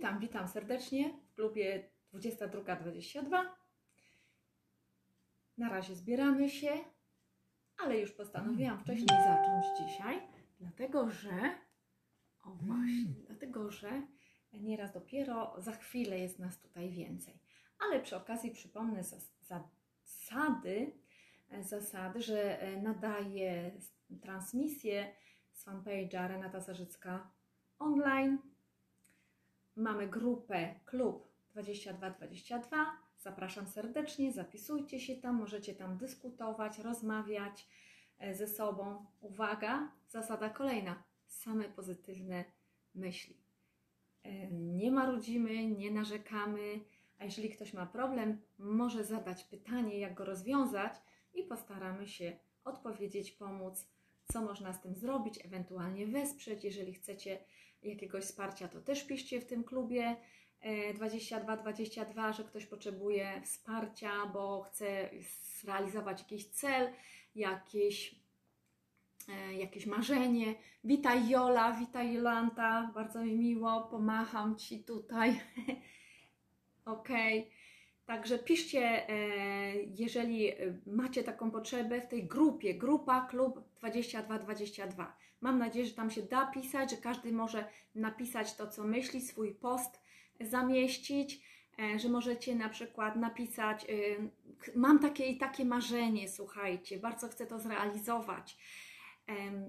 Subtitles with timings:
[0.00, 3.44] Witam, witam serdecznie w klubie 22.22.
[5.58, 6.70] Na razie zbieramy się,
[7.78, 10.20] ale już postanowiłam wcześniej zacząć dzisiaj,
[10.60, 11.30] dlatego że,
[12.42, 14.02] o właśnie, dlatego że
[14.52, 17.40] nieraz dopiero za chwilę jest nas tutaj więcej.
[17.78, 20.92] Ale przy okazji przypomnę zas- zasady,
[21.60, 23.70] zasady, że nadaję
[24.22, 25.14] transmisję
[25.52, 27.30] z fanpage'a Renata Zarzycka
[27.78, 28.49] online.
[29.80, 32.86] Mamy grupę Klub 2222.
[33.18, 37.68] Zapraszam serdecznie, zapisujcie się tam, możecie tam dyskutować, rozmawiać
[38.18, 39.06] e, ze sobą.
[39.20, 42.44] Uwaga, zasada kolejna: same pozytywne
[42.94, 43.36] myśli.
[44.24, 46.80] E, Nie marudzimy, nie narzekamy,
[47.18, 50.92] a jeżeli ktoś ma problem, może zadać pytanie, jak go rozwiązać
[51.34, 53.88] i postaramy się odpowiedzieć, pomóc,
[54.32, 56.64] co można z tym zrobić, ewentualnie wesprzeć.
[56.64, 57.38] Jeżeli chcecie
[57.82, 60.16] jakiegoś wsparcia, to też piszcie w tym klubie
[60.60, 65.10] e, 2222, że ktoś potrzebuje wsparcia, bo chce
[65.60, 66.92] zrealizować jakiś cel,
[67.34, 68.14] jakieś,
[69.28, 70.54] e, jakieś marzenie.
[70.84, 75.40] Witaj Jola, witaj Jolanta, bardzo mi miło, pomacham Ci tutaj.
[76.84, 77.59] Okej.
[78.10, 79.14] Także piszcie, e,
[79.74, 80.52] jeżeli
[80.86, 85.16] macie taką potrzebę w tej grupie, grupa klub 2222.
[85.40, 89.54] Mam nadzieję, że tam się da pisać, że każdy może napisać to, co myśli, swój
[89.54, 90.00] post
[90.40, 91.40] zamieścić,
[91.78, 93.94] e, że możecie na przykład napisać, e,
[94.76, 98.58] mam takie i takie marzenie, słuchajcie, bardzo chcę to zrealizować,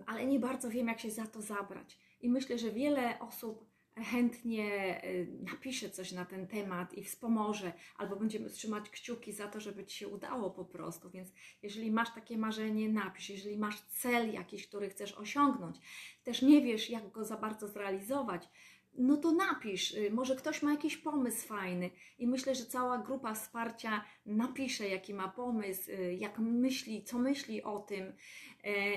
[0.06, 2.00] ale nie bardzo wiem, jak się za to zabrać.
[2.22, 8.16] I myślę, że wiele osób chętnie y, napisze coś na ten temat i wspomoże, albo
[8.16, 11.09] będziemy trzymać kciuki za to, żeby Ci się udało po prostu.
[11.09, 11.30] Więc
[11.64, 13.30] jeżeli masz takie marzenie, napisz.
[13.30, 15.78] Jeżeli masz cel jakiś, który chcesz osiągnąć,
[16.23, 18.50] też nie wiesz, jak go za bardzo zrealizować,
[18.94, 19.94] no to napisz.
[19.94, 25.14] Y, Może ktoś ma jakiś pomysł fajny i myślę, że cała grupa wsparcia napisze, jaki
[25.14, 28.13] ma pomysł, y, jak myśli, co myśli o tym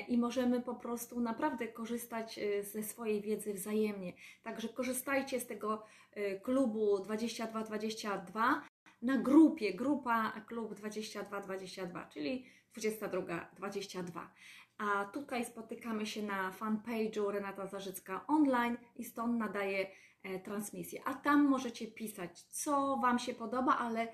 [0.09, 4.13] i możemy po prostu naprawdę korzystać y, ze swojej wiedzy wzajemnie.
[4.43, 5.85] Także korzystajcie z tego
[6.17, 8.69] y, klubu 2222
[9.03, 14.31] na grupie, grupa klub 2222, czyli 2222.
[14.79, 19.87] A tutaj spotykamy się na fanpage'u Renata Zarzycka online i stąd nadaję
[20.23, 21.01] e, transmisję.
[21.05, 24.09] A tam możecie pisać, co Wam się podoba, ale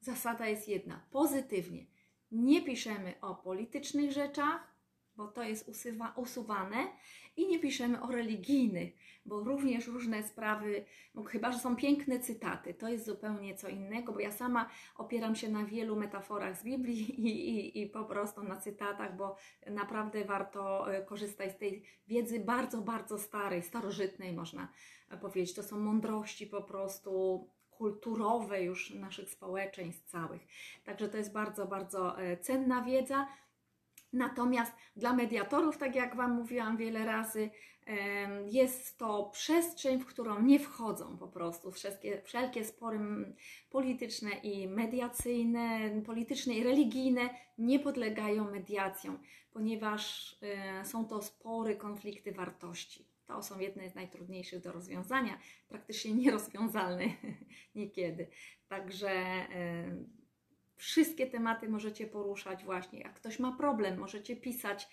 [0.00, 1.86] zasada jest jedna: pozytywnie.
[2.30, 4.72] Nie piszemy o politycznych rzeczach,
[5.16, 6.88] bo to jest usuwa, usuwane,
[7.36, 8.92] i nie piszemy o religijnych,
[9.26, 10.84] bo również różne sprawy,
[11.14, 15.36] no chyba że są piękne cytaty, to jest zupełnie co innego, bo ja sama opieram
[15.36, 19.36] się na wielu metaforach z Biblii i, i, i po prostu na cytatach, bo
[19.66, 24.68] naprawdę warto e, korzystać z tej wiedzy bardzo, bardzo starej, starożytnej można
[25.20, 25.54] powiedzieć.
[25.54, 27.46] To są mądrości po prostu
[27.82, 30.42] kulturowe już naszych społeczeństw całych.
[30.84, 33.26] Także to jest bardzo, bardzo e, cenna wiedza.
[34.12, 37.50] Natomiast dla mediatorów, tak jak Wam mówiłam wiele razy,
[38.50, 42.98] jest to przestrzeń, w którą nie wchodzą po prostu wszelkie, wszelkie spory
[43.70, 49.18] polityczne i mediacyjne, polityczne i religijne nie podlegają mediacjom,
[49.52, 53.06] ponieważ e, są to spory, konflikty wartości.
[53.26, 57.04] To są jedne z najtrudniejszych do rozwiązania, praktycznie nierozwiązalne
[57.74, 58.28] niekiedy.
[58.68, 59.10] Także
[60.82, 63.00] wszystkie tematy możecie poruszać właśnie.
[63.00, 64.88] Jak ktoś ma problem, możecie pisać.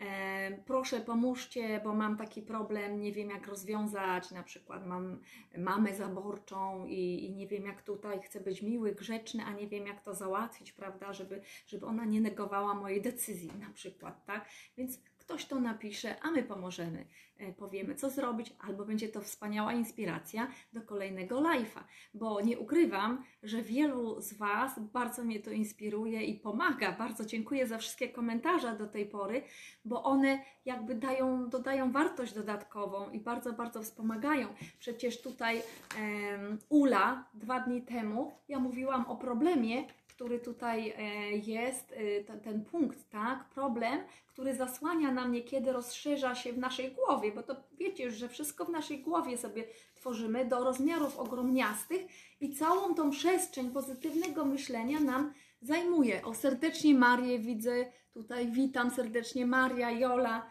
[0.00, 4.30] E, proszę, pomóżcie, bo mam taki problem, nie wiem jak rozwiązać.
[4.30, 5.20] Na przykład mam
[5.58, 9.86] mamę zaborczą i, i nie wiem jak tutaj chcę być miły, grzeczny, a nie wiem
[9.86, 14.48] jak to załatwić, prawda, żeby, żeby ona nie negowała mojej decyzji, na przykład, tak?
[14.76, 14.98] Więc
[15.30, 17.04] ktoś to napisze, a my pomożemy.
[17.38, 21.80] E, Powiemy, co zrobić, albo będzie to wspaniała inspiracja do kolejnego live'a,
[22.14, 26.92] bo nie ukrywam, że wielu z Was bardzo mnie to inspiruje i pomaga.
[26.92, 29.42] Bardzo dziękuję za wszystkie komentarze do tej pory,
[29.84, 34.48] bo one jakby dają, dodają wartość dodatkową i bardzo, bardzo wspomagają.
[34.78, 35.62] Przecież tutaj
[35.98, 39.84] em, Ula dwa dni temu ja mówiłam o problemie,
[40.20, 41.94] który tutaj e, jest,
[42.28, 47.42] e, ten, punkt, tak, problem, który zasłania nam niekiedy, rozszerza się w naszej głowie, bo
[47.42, 49.64] to wiecie już, że wszystko w naszej głowie sobie
[49.94, 52.00] tworzymy do rozmiarów ogromniastych
[52.40, 55.32] i całą tą przestrzeń pozytywnego myślenia nam
[55.62, 56.24] zajmuje.
[56.24, 58.50] O, serdecznie Marię widzę, tutaj.
[58.50, 60.50] Witam serdecznie Maria, Jola,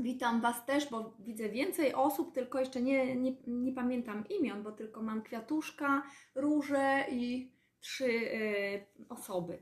[0.00, 4.72] Witam Was też, bo widzę więcej osób, tylko jeszcze nie, nie, nie pamiętam imion, bo
[4.72, 6.02] tylko mam kwiatuszka,
[6.34, 9.58] róże i trzy e, osoby.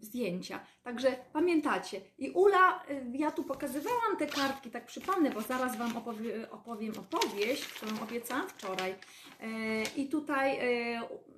[0.00, 0.60] zdjęcia.
[0.82, 2.00] Także pamiętacie.
[2.18, 2.82] I Ula,
[3.12, 8.48] ja tu pokazywałam te kartki, tak przypomnę, bo zaraz Wam opowie, opowiem opowieść, którą obiecałam
[8.48, 8.94] wczoraj.
[9.96, 10.58] I tutaj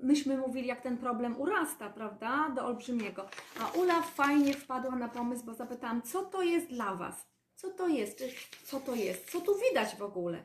[0.02, 3.28] myśmy mówili, jak ten problem urasta, prawda, do olbrzymiego.
[3.60, 7.26] A Ula fajnie wpadła na pomysł, bo zapytałam, co to jest dla Was?
[7.54, 8.22] Co to jest?
[8.64, 9.30] Co to jest?
[9.30, 10.44] Co tu widać w ogóle?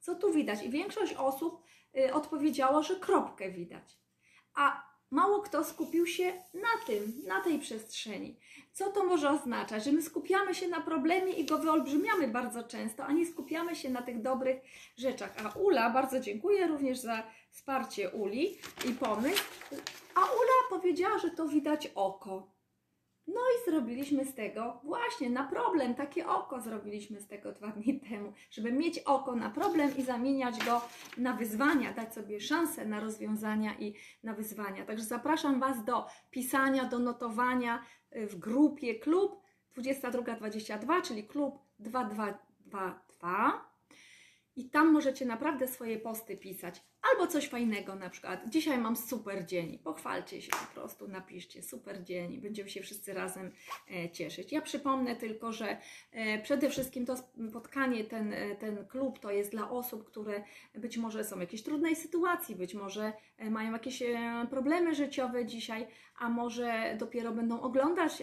[0.00, 0.62] Co tu widać?
[0.62, 1.62] I większość osób
[2.12, 4.03] odpowiedziało, że kropkę widać.
[4.54, 8.36] A mało kto skupił się na tym, na tej przestrzeni.
[8.72, 9.84] Co to może oznaczać?
[9.84, 13.90] Że my skupiamy się na problemie i go wyolbrzymiamy bardzo często, a nie skupiamy się
[13.90, 14.56] na tych dobrych
[14.96, 15.34] rzeczach.
[15.44, 18.58] A Ula, bardzo dziękuję również za wsparcie Uli
[18.88, 19.42] i pomysł.
[20.14, 22.53] A Ula powiedziała, że to widać oko.
[23.26, 28.00] No i zrobiliśmy z tego właśnie na problem, takie oko zrobiliśmy z tego dwa dni
[28.00, 30.82] temu, żeby mieć oko na problem i zamieniać go
[31.16, 34.84] na wyzwania, dać sobie szansę na rozwiązania i na wyzwania.
[34.84, 37.82] Także zapraszam Was do pisania, do notowania
[38.16, 39.40] y, w grupie klub
[39.74, 43.74] 2222, czyli klub 2222
[44.56, 46.82] i tam możecie naprawdę swoje posty pisać.
[47.12, 48.48] Albo coś fajnego na przykład.
[48.48, 49.78] Dzisiaj mam super dzień.
[49.78, 52.38] Pochwalcie się po prostu, napiszcie super dzień.
[52.38, 53.50] Będziemy się wszyscy razem
[53.90, 54.52] e, cieszyć.
[54.52, 55.76] Ja przypomnę tylko, że
[56.12, 57.16] e, przede wszystkim to
[57.50, 60.42] spotkanie, ten, e, ten klub to jest dla osób, które
[60.74, 63.12] być może są w jakiejś trudnej sytuacji, być może
[63.50, 64.02] mają jakieś
[64.50, 65.86] problemy życiowe dzisiaj,
[66.18, 68.18] a może dopiero będą oglądać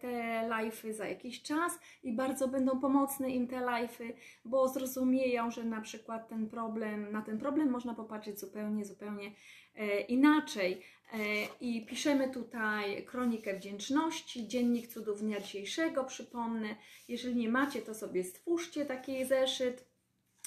[0.00, 0.08] te
[0.48, 4.12] live'y za jakiś czas i bardzo będą pomocne im te live'y,
[4.44, 9.32] bo zrozumieją, że na przykład ten problem, na ten problem można popatrzeć zupełnie, zupełnie
[9.74, 10.82] e, inaczej.
[11.12, 11.18] E,
[11.60, 16.76] I piszemy tutaj kronikę wdzięczności, dziennik cudów dnia dzisiejszego, przypomnę.
[17.08, 19.84] Jeżeli nie macie, to sobie stwórzcie taki zeszyt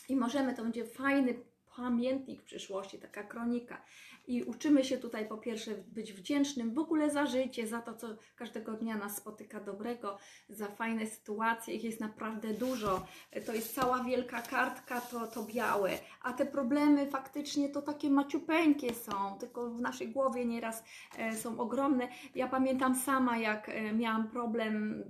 [0.09, 1.35] i możemy, to będzie fajny
[1.75, 3.85] pamiętnik przyszłości, taka kronika
[4.27, 8.07] i uczymy się tutaj po pierwsze być wdzięcznym w ogóle za życie, za to, co
[8.35, 10.17] każdego dnia nas spotyka dobrego,
[10.49, 13.05] za fajne sytuacje, ich jest naprawdę dużo.
[13.45, 15.91] To jest cała wielka kartka, to, to białe,
[16.21, 20.83] a te problemy faktycznie to takie maciupeńkie są, tylko w naszej głowie nieraz
[21.17, 22.07] e, są ogromne.
[22.35, 25.03] Ja pamiętam sama, jak e, miałam problem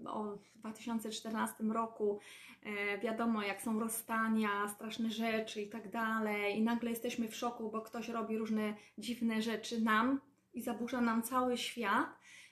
[0.56, 2.20] w 2014 roku,
[2.66, 7.70] E, wiadomo, jak są rozstania, straszne rzeczy i tak dalej, i nagle jesteśmy w szoku,
[7.70, 10.22] bo ktoś robi różne dziwne rzeczy nam
[10.54, 12.08] i zaburza nam cały świat,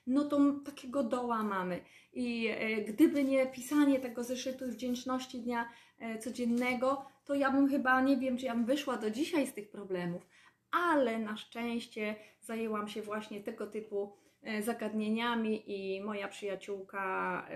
[0.07, 1.81] no to takiego doła mamy.
[2.13, 5.69] I e, gdyby nie pisanie tego zeszytu wdzięczności dnia
[5.99, 9.53] e, codziennego, to ja bym chyba, nie wiem, czy ja bym wyszła do dzisiaj z
[9.53, 10.27] tych problemów,
[10.71, 14.13] ale na szczęście zajęłam się właśnie tego typu
[14.61, 17.47] zagadnieniami i moja przyjaciółka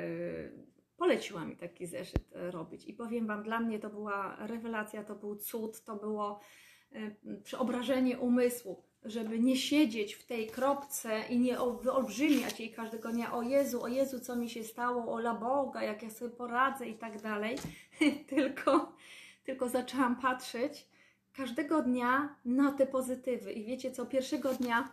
[1.03, 2.85] poleciła mi taki zeszyt e, robić.
[2.85, 6.39] I powiem Wam, dla mnie to była rewelacja, to był cud, to było e,
[7.43, 13.41] przeobrażenie umysłu, żeby nie siedzieć w tej kropce i nie wyolbrzymiać jej każdego dnia, o
[13.41, 17.21] Jezu, o Jezu, co mi się stało, ola Boga, jak ja sobie poradzę i tak
[17.21, 17.57] dalej,
[18.29, 18.93] tylko,
[19.43, 20.87] tylko zaczęłam patrzeć
[21.33, 23.53] każdego dnia na te pozytywy.
[23.53, 24.89] I wiecie co, pierwszego dnia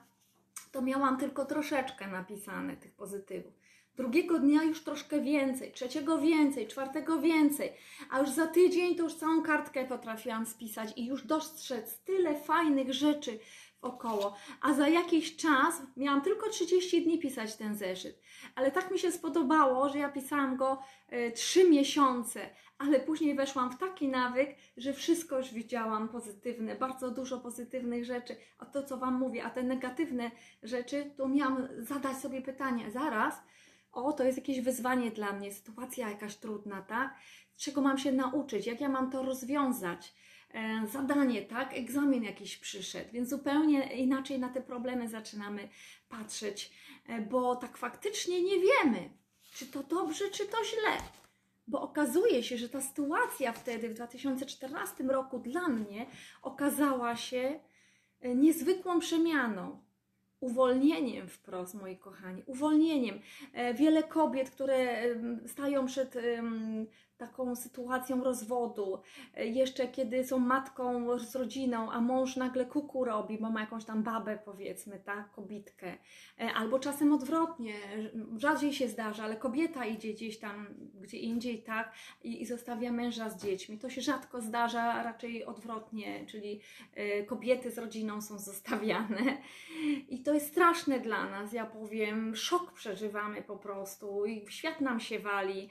[0.73, 3.60] to miałam tylko troszeczkę napisane tych pozytywów
[4.01, 7.73] drugiego dnia już troszkę więcej, trzeciego więcej, czwartego więcej,
[8.11, 12.93] a już za tydzień to już całą kartkę potrafiłam spisać i już dostrzec tyle fajnych
[12.95, 13.39] rzeczy
[13.83, 18.21] wokoło, a za jakiś czas miałam tylko 30 dni pisać ten zeszyt,
[18.55, 20.79] ale tak mi się spodobało, że ja pisałam go
[21.13, 22.41] y, 3 miesiące,
[22.79, 28.37] ale później weszłam w taki nawyk, że wszystko już widziałam pozytywne, bardzo dużo pozytywnych rzeczy,
[28.59, 30.31] a to co Wam mówię, a te negatywne
[30.63, 33.35] rzeczy, to miałam zadać sobie pytanie, zaraz,
[33.93, 37.15] o, to jest jakieś wyzwanie dla mnie, sytuacja jakaś trudna, tak?
[37.57, 40.15] Czego mam się nauczyć, jak ja mam to rozwiązać?
[40.55, 41.75] E, zadanie, tak?
[41.75, 45.69] Egzamin jakiś przyszedł, więc zupełnie inaczej na te problemy zaczynamy
[46.09, 46.73] patrzeć,
[47.07, 49.11] e, bo tak faktycznie nie wiemy,
[49.55, 50.97] czy to dobrze, czy to źle.
[51.67, 56.07] Bo okazuje się, że ta sytuacja wtedy w 2014 roku dla mnie
[56.43, 57.61] okazała się
[58.21, 59.83] e, niezwykłą przemianą
[60.41, 63.21] uwolnieniem wprost, moi kochani, uwolnieniem.
[63.53, 65.03] E, wiele kobiet, które
[65.47, 66.17] stają przed
[67.21, 69.03] taką sytuacją rozwodu,
[69.35, 73.85] e, jeszcze kiedy są matką z rodziną, a mąż nagle kuku robi, bo ma jakąś
[73.85, 75.99] tam babę, powiedzmy, tak, kobitkę,
[76.41, 77.75] e, albo czasem odwrotnie,
[78.37, 80.67] rzadziej się zdarza, ale kobieta idzie gdzieś tam,
[81.01, 81.93] gdzie indziej, tak,
[82.25, 83.79] i, i zostawia męża z dziećmi.
[83.79, 86.61] To się rzadko zdarza, raczej odwrotnie, czyli
[87.27, 89.43] kobiety z rodziną są zostawiane.
[90.09, 95.01] I to jest straszne dla nas, ja powiem, szok przeżywamy po prostu i świat nam
[95.01, 95.69] się wali.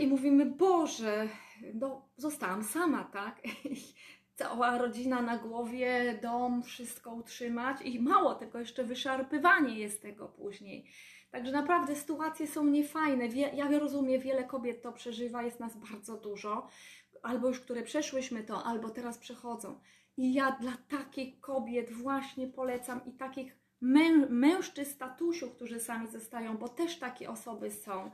[0.00, 1.28] I mówimy, Boże,
[1.74, 3.40] no, zostałam sama, tak?
[4.40, 10.90] cała rodzina na głowie, dom, wszystko utrzymać i mało tego, jeszcze wyszarpywanie jest tego później.
[11.30, 13.26] Także naprawdę sytuacje są niefajne.
[13.54, 16.68] Ja rozumiem, wiele kobiet to przeżywa, jest nas bardzo dużo,
[17.22, 19.80] albo już które przeszłyśmy to, albo teraz przechodzą.
[20.16, 26.56] I ja dla takich kobiet właśnie polecam i takich mę, mężczyzn statusiu, którzy sami zostają,
[26.56, 28.10] bo też takie osoby są,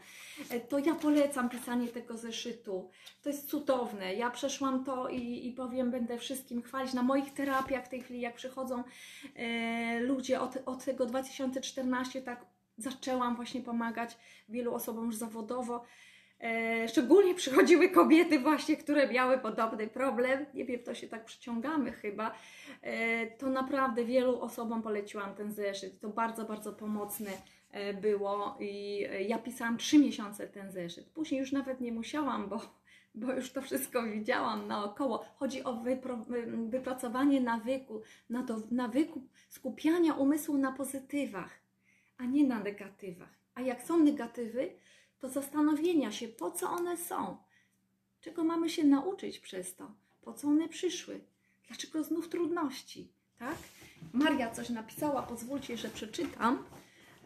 [0.51, 2.91] e, to ja polecam pisanie tego zeszytu.
[3.23, 4.15] To jest cudowne.
[4.15, 6.95] Ja przeszłam to i, i powiem, będę wszystkim chwalić.
[6.95, 8.85] Na moich terapiach w tej chwili, jak przychodzą
[9.35, 12.47] e, ludzie od, od tego 2014, tak
[12.79, 14.17] zaczęłam właśnie pomagać
[14.49, 15.85] wielu osobom już zawodowo.
[16.41, 20.47] E, szczególnie przychodziły kobiety właśnie, które miały podobny problem.
[20.55, 22.35] Nie wiem, to się tak przyciągamy chyba.
[22.83, 26.01] E, to naprawdę wielu osobom poleciłam ten zeszyt.
[26.01, 27.31] To bardzo, bardzo pomocne
[27.71, 31.07] e, było i ja pisałam trzy miesiące ten zeszyt.
[31.11, 32.61] Później już nawet nie musiałam, bo,
[33.15, 35.25] bo już to wszystko widziałam naokoło.
[35.37, 41.51] Chodzi o wypro, wy- wypracowanie nawyku, na do, nawyku skupiania umysłu na pozytywach,
[42.19, 43.37] a nie na negatywach.
[43.55, 44.71] A jak są negatywy,
[45.19, 47.37] to zastanowienia się, po co one są,
[48.21, 49.91] czego mamy się nauczyć przez to,
[50.23, 51.21] po co one przyszły,
[51.69, 53.57] dlaczego znów trudności, tak?
[54.13, 56.65] Maria coś napisała, pozwólcie, że przeczytam.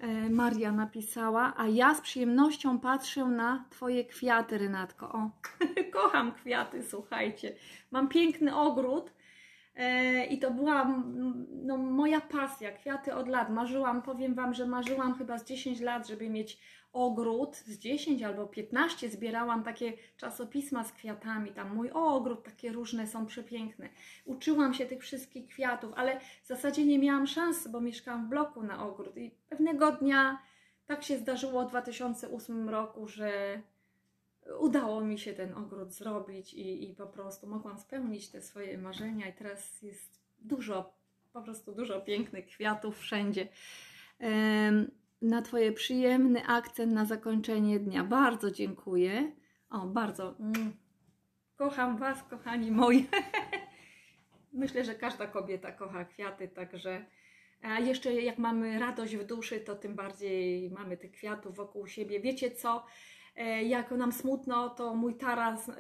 [0.01, 5.13] E, Maria napisała, a ja z przyjemnością patrzę na Twoje kwiaty, Renatko.
[5.13, 5.31] O,
[5.93, 7.57] kocham kwiaty, słuchajcie.
[7.91, 9.13] Mam piękny ogród
[10.31, 11.03] i to była
[11.51, 13.51] no, moja pasja, kwiaty od lat.
[13.51, 16.61] Marzyłam, powiem Wam, że marzyłam chyba z 10 lat, żeby mieć
[16.93, 23.07] ogród, z 10 albo 15 zbierałam takie czasopisma z kwiatami, tam mój ogród, takie różne
[23.07, 23.89] są przepiękne.
[24.25, 28.63] Uczyłam się tych wszystkich kwiatów, ale w zasadzie nie miałam szans, bo mieszkałam w bloku
[28.63, 30.39] na ogród i pewnego dnia
[30.87, 33.61] tak się zdarzyło w 2008 roku, że
[34.59, 39.29] udało mi się ten ogród zrobić i, i po prostu mogłam spełnić te swoje marzenia
[39.29, 40.95] i teraz jest dużo,
[41.33, 43.49] po prostu dużo pięknych kwiatów wszędzie.
[45.23, 48.05] Na Twoje przyjemny akcent na zakończenie dnia.
[48.05, 49.33] Bardzo dziękuję.
[49.71, 50.35] O, bardzo.
[50.39, 50.73] Mm.
[51.57, 53.09] Kocham Was, kochani moi.
[54.53, 57.07] Myślę, że każda kobieta kocha kwiaty, także.
[57.63, 62.21] A jeszcze jak mamy radość w duszy, to tym bardziej mamy tych kwiatów wokół siebie.
[62.21, 62.87] Wiecie co?
[63.37, 65.73] E, Jak nam smutno, to mój taras e,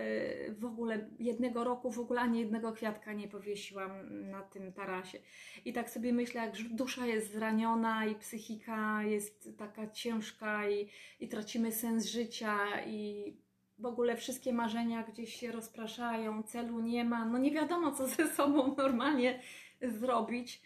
[0.52, 3.90] w ogóle jednego roku w ogóle ani jednego kwiatka nie powiesiłam
[4.30, 5.19] na tym tarasie.
[5.64, 10.88] I tak sobie myślę, jak dusza jest zraniona i psychika jest taka ciężka i,
[11.21, 13.33] i tracimy sens życia i
[13.78, 18.28] w ogóle wszystkie marzenia gdzieś się rozpraszają, celu nie ma, no nie wiadomo co ze
[18.28, 19.40] sobą normalnie
[19.83, 20.62] zrobić,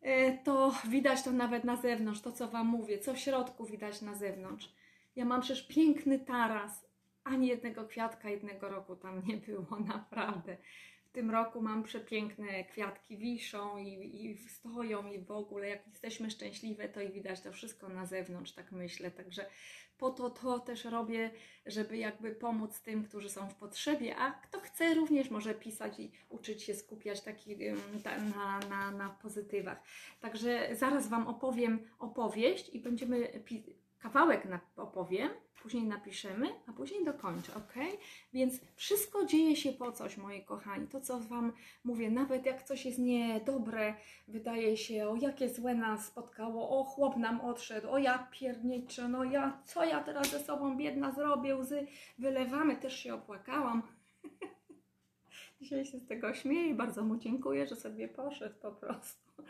[0.00, 4.02] e, to widać to nawet na zewnątrz, to co Wam mówię, co w środku widać
[4.02, 4.75] na zewnątrz.
[5.16, 6.86] Ja mam przecież piękny taras,
[7.24, 10.56] ani jednego kwiatka jednego roku tam nie było, naprawdę.
[11.04, 16.30] W tym roku mam przepiękne kwiatki, wiszą i, i stoją i w ogóle jak jesteśmy
[16.30, 19.10] szczęśliwe, to i widać to wszystko na zewnątrz, tak myślę.
[19.10, 19.46] Także
[19.98, 21.30] po to to też robię,
[21.66, 26.12] żeby jakby pomóc tym, którzy są w potrzebie, a kto chce również może pisać i
[26.28, 27.56] uczyć się skupiać taki,
[28.36, 29.82] na, na, na pozytywach.
[30.20, 33.40] Także zaraz Wam opowiem opowieść i będziemy
[34.06, 35.28] kawałek opowiem,
[35.62, 37.74] później napiszemy, a później dokończę, ok?
[38.32, 40.86] Więc wszystko dzieje się po coś, moi kochani.
[40.88, 41.52] To, co Wam
[41.84, 43.94] mówię, nawet jak coś jest niedobre,
[44.28, 49.24] wydaje się, o jakie złe nas spotkało, o chłop nam odszedł, o ja pierniczę, no
[49.24, 51.86] ja, co ja teraz ze sobą biedna zrobię, łzy
[52.18, 53.82] wylewamy, też się opłakałam.
[55.60, 59.42] Dzisiaj się z tego śmieję i bardzo mu dziękuję, że sobie poszedł po prostu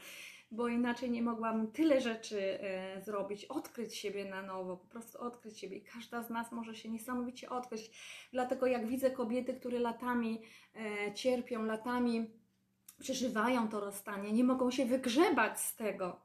[0.51, 5.59] bo inaczej nie mogłam tyle rzeczy e, zrobić, odkryć siebie na nowo, po prostu odkryć
[5.59, 5.77] siebie.
[5.77, 7.91] I każda z nas może się niesamowicie odkryć.
[8.33, 10.43] Dlatego jak widzę kobiety, które latami
[10.75, 12.31] e, cierpią, latami
[13.01, 16.21] przeżywają to rozstanie, nie mogą się wygrzebać z tego,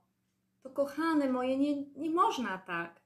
[0.61, 3.01] to kochane moje, nie, nie można tak.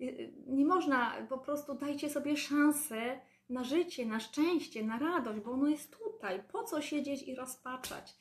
[0.00, 5.50] Y, Nie można, po prostu dajcie sobie szansę na życie, na szczęście, na radość, bo
[5.50, 6.42] ono jest tutaj.
[6.52, 8.16] Po co siedzieć i rozpaczać?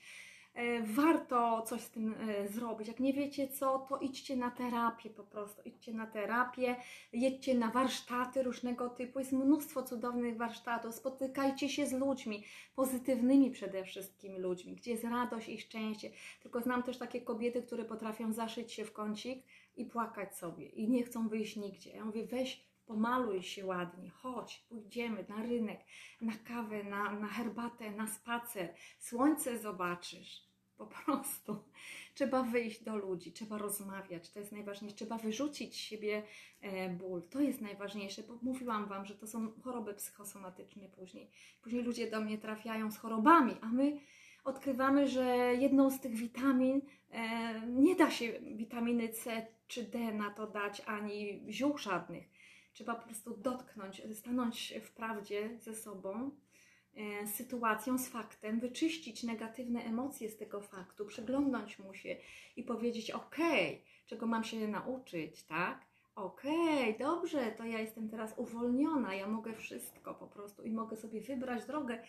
[0.53, 2.87] E, warto coś z tym e, zrobić.
[2.87, 5.61] Jak nie wiecie co, to idźcie na terapię po prostu.
[5.65, 6.75] Idźcie na terapię,
[7.13, 9.19] jedźcie na warsztaty różnego typu.
[9.19, 10.95] Jest mnóstwo cudownych warsztatów.
[10.95, 12.43] Spotykajcie się z ludźmi,
[12.75, 16.11] pozytywnymi przede wszystkim ludźmi, gdzie jest radość i szczęście.
[16.41, 20.89] Tylko znam też takie kobiety, które potrafią zaszyć się w kącik i płakać sobie i
[20.89, 21.91] nie chcą wyjść nigdzie.
[21.91, 25.79] Ja mówię, weź pomaluj się ładnie, chodź, pójdziemy na rynek,
[26.21, 30.49] na kawę, na, na herbatę, na spacer, słońce zobaczysz.
[30.77, 31.63] Po prostu
[32.13, 34.95] trzeba wyjść do ludzi, trzeba rozmawiać, to jest najważniejsze.
[34.95, 36.23] Trzeba wyrzucić z siebie
[36.61, 41.29] e, ból, to jest najważniejsze, bo mówiłam Wam, że to są choroby psychosomatyczne później.
[41.61, 43.99] Później ludzie do mnie trafiają z chorobami, a my
[44.43, 45.25] odkrywamy, że
[45.59, 46.81] jedną z tych witamin
[47.11, 52.38] e, nie da się witaminy C czy D na to dać, ani ziół żadnych.
[52.79, 56.31] Trzeba po prostu dotknąć, stanąć w prawdzie ze sobą,
[56.95, 62.15] e, z sytuacją, z faktem, wyczyścić negatywne emocje z tego faktu, przyglądnąć mu się
[62.55, 63.35] i powiedzieć: OK,
[64.05, 65.85] czego mam się nauczyć, tak?
[66.15, 71.21] Okej, dobrze, to ja jestem teraz uwolniona, ja mogę wszystko po prostu i mogę sobie
[71.21, 72.03] wybrać drogę,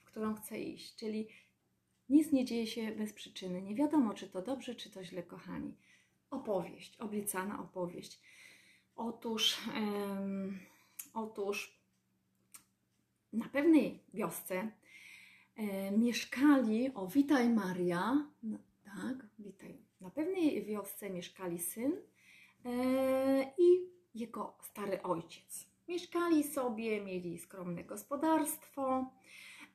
[0.00, 0.96] w którą chcę iść.
[0.96, 1.28] Czyli
[2.08, 3.62] nic nie dzieje się bez przyczyny.
[3.62, 5.74] Nie wiadomo, czy to dobrze, czy to źle, kochani.
[6.30, 8.20] Opowieść, obiecana opowieść.
[8.96, 10.58] Otóż, em,
[11.14, 11.80] otóż
[13.32, 14.72] na pewnej wiosce
[15.56, 19.78] e, mieszkali, o witaj Maria, no, tak, witaj.
[20.00, 21.92] Na pewnej wiosce mieszkali syn
[22.64, 25.66] e, i jego stary ojciec.
[25.88, 29.10] Mieszkali sobie, mieli skromne gospodarstwo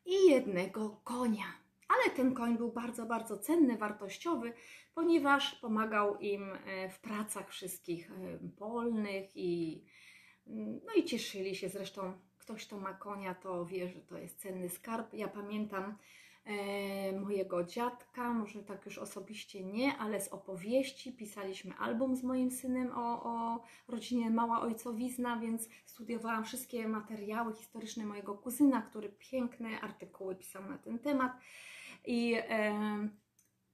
[0.06, 1.61] i jednego konia.
[1.94, 4.54] Ale ten koń był bardzo, bardzo cenny, wartościowy,
[4.94, 9.84] ponieważ pomagał im e, w pracach wszystkich e, polnych i,
[10.86, 11.70] no i cieszyli się.
[11.70, 15.14] Zresztą ktoś, kto ma konia, to wie, że to jest cenny skarb.
[15.14, 15.96] Ja pamiętam
[16.46, 22.52] e, mojego dziadka, może tak już osobiście nie, ale z opowieści pisaliśmy album z moim
[22.52, 29.82] synem o, o rodzinie Mała Ojcowizna, więc studiowałam wszystkie materiały historyczne mojego kuzyna, który piękne
[29.82, 31.32] artykuły pisał na ten temat.
[32.06, 32.74] I e,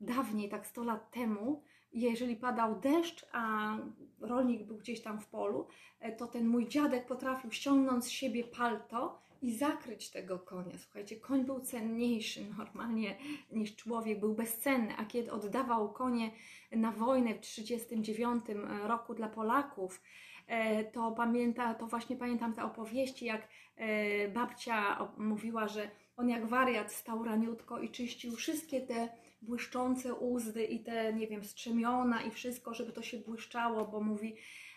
[0.01, 3.74] dawniej, tak 100 lat temu, jeżeli padał deszcz, a
[4.19, 5.67] rolnik był gdzieś tam w polu,
[6.00, 10.77] e, to ten mój dziadek potrafił ściągnąć z siebie palto i zakryć tego konia.
[10.77, 13.17] Słuchajcie, koń był cenniejszy normalnie
[13.51, 16.31] niż człowiek, był bezcenny, a kiedy oddawał konie
[16.72, 18.46] na wojnę w 1939
[18.84, 20.01] roku dla Polaków,
[20.48, 26.45] e, to pamięta, to właśnie pamiętam te opowieści, jak e, babcia mówiła, że on jak
[26.45, 29.09] wariat stał raniutko i czyścił wszystkie te
[29.41, 34.36] błyszczące uzdy i te, nie wiem, strzemiona i wszystko, żeby to się błyszczało, bo mówi,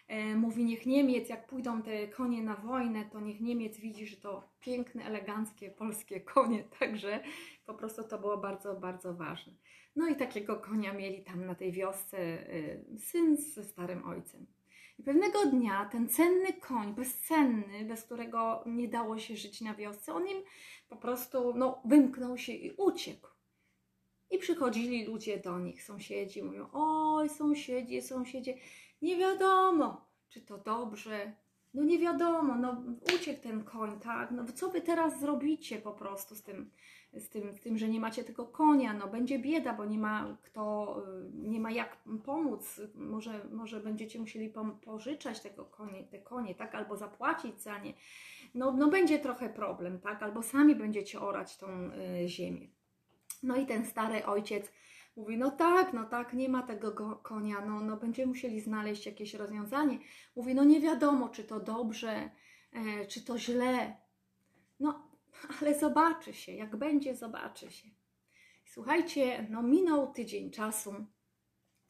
[0.09, 4.17] e, mówi niech Niemiec, jak pójdą te konie na wojnę, to niech Niemiec widzi, że
[4.17, 7.21] to piękne, eleganckie polskie konie, także
[7.67, 9.53] po prostu to było bardzo, bardzo ważne.
[9.97, 14.47] No i takiego konia mieli tam na tej wiosce y, syn ze starym ojcem.
[15.01, 20.15] I pewnego dnia ten cenny koń, bezcenny, bez którego nie dało się żyć na wiosce,
[20.15, 20.43] on im
[20.89, 23.29] po prostu no, wymknął się i uciekł.
[24.31, 28.55] I przychodzili ludzie do nich, sąsiedzi, mówią: Oj, sąsiedzie, sąsiedzie,
[29.03, 31.37] nie wiadomo, czy to dobrze.
[31.75, 32.85] No nie wiadomo, no
[33.15, 34.31] uciekł ten koń, tak?
[34.31, 36.71] No co wy teraz zrobicie po prostu z tym,
[37.15, 38.93] z tym, z tym, że nie macie tego konia?
[38.93, 42.81] No będzie bieda, bo nie ma kto, y, nie ma jak pomóc.
[42.95, 44.53] Może, może będziecie musieli
[44.85, 46.75] pożyczać tego konie, te konie, tak?
[46.75, 47.95] Albo zapłacić za nie.
[48.55, 50.23] No, no będzie trochę problem, tak?
[50.23, 52.69] Albo sami będziecie orać tą y, ziemię.
[53.43, 54.73] No i ten stary ojciec
[55.17, 59.07] mówi, no tak, no tak, nie ma tego go- konia, no, no będziemy musieli znaleźć
[59.07, 59.99] jakieś rozwiązanie.
[60.37, 62.31] Mówi, no nie wiadomo, czy to dobrze,
[62.73, 63.97] e, czy to źle.
[64.81, 65.10] No,
[65.61, 67.89] ale zobaczy się, jak będzie, zobaczy się.
[68.65, 70.95] Słuchajcie, no minął tydzień czasu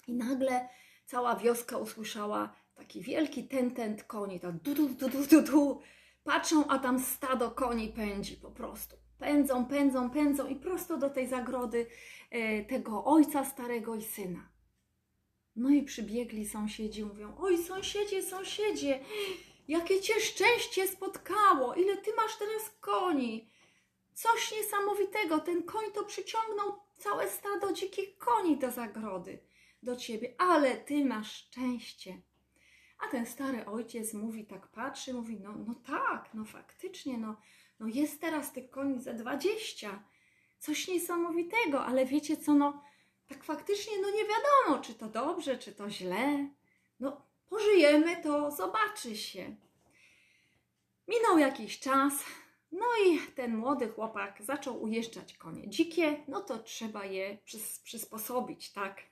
[0.07, 0.69] i nagle
[1.07, 5.81] cała wioska usłyszała taki wielki tentent koni, tak du, du, du, du, du, du.
[6.25, 8.97] Patrzą, a tam stado koni pędzi po prostu.
[9.19, 11.87] Pędzą, pędzą, pędzą i prosto do tej zagrody
[12.31, 14.49] e, tego ojca starego i syna.
[15.57, 19.01] No i przybiegli sąsiedzi, mówią: Oj, sąsiedzie, sąsiedzie,
[19.71, 21.75] jakie cię szczęście spotkało!
[21.75, 23.51] Ile ty masz teraz koni?
[24.15, 29.39] Coś niesamowitego, ten koń to przyciągnął całe stado dzikich koni do zagrody,
[29.83, 32.21] do ciebie, ale ty masz szczęście.
[32.99, 37.37] A ten stary ojciec mówi, tak patrzy, mówi: No, no tak, no faktycznie, no,
[37.81, 40.03] no jest teraz tych koni za dwadzieścia.
[40.59, 42.83] Coś niesamowitego, ale wiecie co, no
[43.29, 46.49] tak faktycznie, no nie wiadomo, czy to dobrze, czy to źle.
[47.51, 49.57] Pożyjemy, to zobaczy się.
[51.09, 52.13] Minął jakiś czas,
[52.73, 55.69] no i ten młody chłopak zaczął ujeżdżać konie.
[55.69, 59.03] Dzikie, no to trzeba je przys- przysposobić, tak,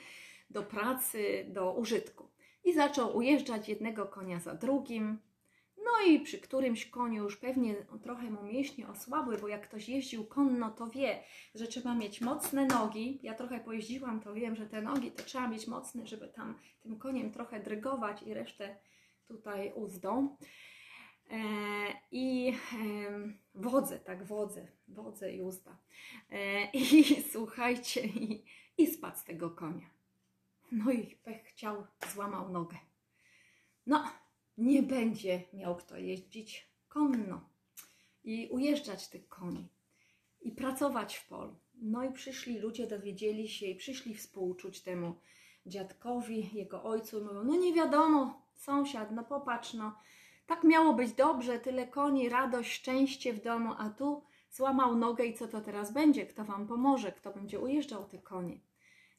[0.50, 2.30] do pracy, do użytku.
[2.64, 5.18] I zaczął ujeżdżać jednego konia za drugim.
[5.86, 10.26] No i przy którymś koniu już pewnie trochę mu mięśnie osłabły, bo jak ktoś jeździł
[10.26, 11.22] konno, to wie,
[11.54, 13.18] że trzeba mieć mocne nogi.
[13.22, 16.98] Ja trochę pojeździłam, to wiem, że te nogi to trzeba mieć mocne, żeby tam tym
[16.98, 18.76] koniem trochę drygować i resztę
[19.28, 20.36] tutaj uzdą.
[21.30, 21.36] E,
[22.10, 25.76] I em, wodze, tak, wodze, wodze i uzda.
[26.30, 28.44] E, I słuchajcie, i,
[28.78, 29.90] i spadł z tego konia.
[30.72, 32.76] No i pech chciał, złamał nogę.
[33.86, 34.04] No,
[34.58, 37.40] nie będzie miał kto jeździć konno
[38.24, 39.68] i ujeżdżać tych koni
[40.40, 41.56] i pracować w polu.
[41.74, 45.14] No i przyszli ludzie, dowiedzieli się i przyszli współczuć temu
[45.66, 47.24] dziadkowi, jego ojcu.
[47.24, 49.98] Mówią, no nie wiadomo, sąsiad, no popatrz, no
[50.46, 55.34] tak miało być dobrze, tyle koni, radość, szczęście w domu, a tu złamał nogę i
[55.34, 56.26] co to teraz będzie?
[56.26, 57.12] Kto wam pomoże?
[57.12, 58.60] Kto będzie ujeżdżał te konie?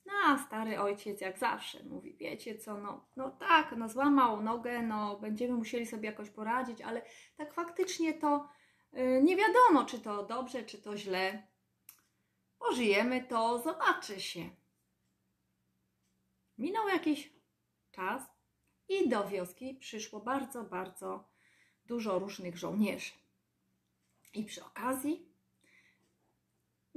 [0.07, 4.81] No a stary ojciec jak zawsze mówi, wiecie co, no, no tak, no złamał nogę,
[4.81, 7.01] no będziemy musieli sobie jakoś poradzić, ale
[7.37, 8.49] tak faktycznie to
[8.93, 11.47] yy, nie wiadomo, czy to dobrze, czy to źle.
[12.59, 14.49] Pożyjemy, to zobaczy się.
[16.57, 17.33] Minął jakiś
[17.91, 18.23] czas
[18.89, 21.29] i do wioski przyszło bardzo, bardzo
[21.85, 23.11] dużo różnych żołnierzy.
[24.33, 25.26] I przy okazji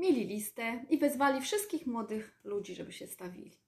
[0.00, 3.58] mieli listę i wezwali wszystkich młodych ludzi, żeby się stawili.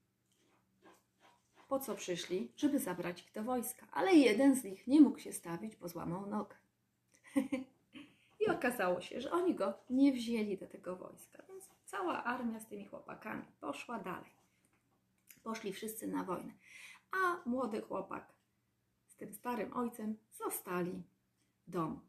[1.68, 2.52] Po co przyszli?
[2.56, 3.86] Żeby zabrać ich do wojska.
[3.92, 6.56] Ale jeden z nich nie mógł się stawić, bo złamał nogę.
[8.40, 11.42] I okazało się, że oni go nie wzięli do tego wojska.
[11.48, 14.30] Więc cała armia z tymi chłopakami poszła dalej.
[15.42, 16.52] Poszli wszyscy na wojnę.
[17.12, 18.32] A młody chłopak
[19.06, 21.02] z tym starym ojcem zostali
[21.66, 22.00] w domu.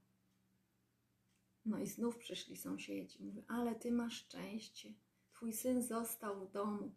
[1.65, 3.23] No i znów przyszli sąsiedzi.
[3.23, 4.93] Mówię, ale ty masz szczęście.
[5.33, 6.95] Twój syn został w domu,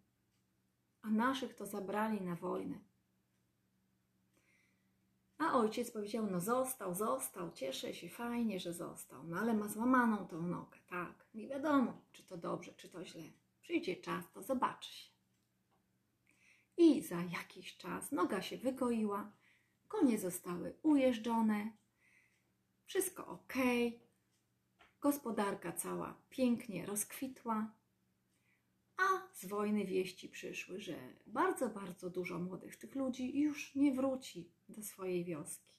[1.02, 2.78] a naszych to zabrali na wojnę.
[5.38, 10.28] A ojciec powiedział, no został, został, cieszę się, fajnie, że został, no ale ma złamaną
[10.28, 11.26] tą nogę, tak.
[11.34, 13.22] Nie wiadomo, czy to dobrze, czy to źle.
[13.60, 15.10] Przyjdzie czas, to zobaczy się.
[16.76, 19.32] I za jakiś czas noga się wygoiła,
[19.88, 21.72] konie zostały ujeżdżone,
[22.86, 23.54] wszystko ok,
[25.00, 27.74] gospodarka cała pięknie rozkwitła,
[28.96, 30.94] a z wojny wieści przyszły, że
[31.26, 35.74] bardzo, bardzo dużo młodych tych ludzi już nie wróci do swojej wioski.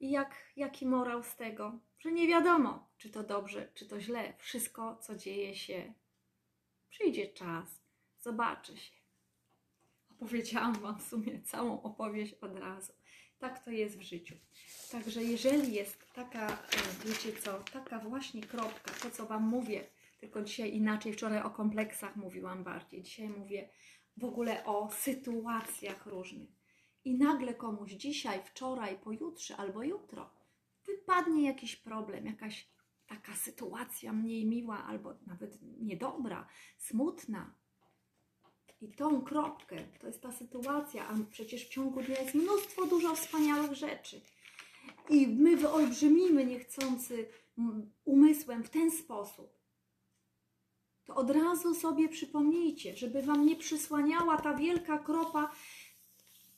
[0.00, 1.80] I jak, jaki morał z tego?
[1.98, 4.34] Że nie wiadomo, czy to dobrze, czy to źle.
[4.38, 5.94] Wszystko, co dzieje się,
[6.88, 7.82] przyjdzie czas,
[8.20, 8.92] zobaczy się.
[10.10, 12.97] Opowiedziałam Wam w sumie całą opowieść od razu.
[13.38, 14.34] Tak to jest w życiu.
[14.90, 16.56] Także jeżeli jest taka, e,
[17.04, 19.84] wiecie co, taka właśnie kropka, to co Wam mówię,
[20.20, 23.68] tylko dzisiaj inaczej, wczoraj o kompleksach mówiłam bardziej, dzisiaj mówię
[24.16, 26.50] w ogóle o sytuacjach różnych.
[27.04, 30.38] I nagle komuś dzisiaj, wczoraj, pojutrze albo jutro
[30.88, 32.68] wypadnie jakiś problem, jakaś
[33.06, 36.48] taka sytuacja mniej miła albo nawet niedobra,
[36.78, 37.54] smutna.
[38.80, 43.14] I tą kropkę, to jest ta sytuacja, a przecież w ciągu dnia jest mnóstwo dużo
[43.14, 44.20] wspaniałych rzeczy.
[45.10, 47.28] I my wyolbrzymimy niechcący
[48.04, 49.58] umysłem w ten sposób,
[51.04, 55.50] to od razu sobie przypomnijcie, żeby Wam nie przysłaniała ta wielka kropa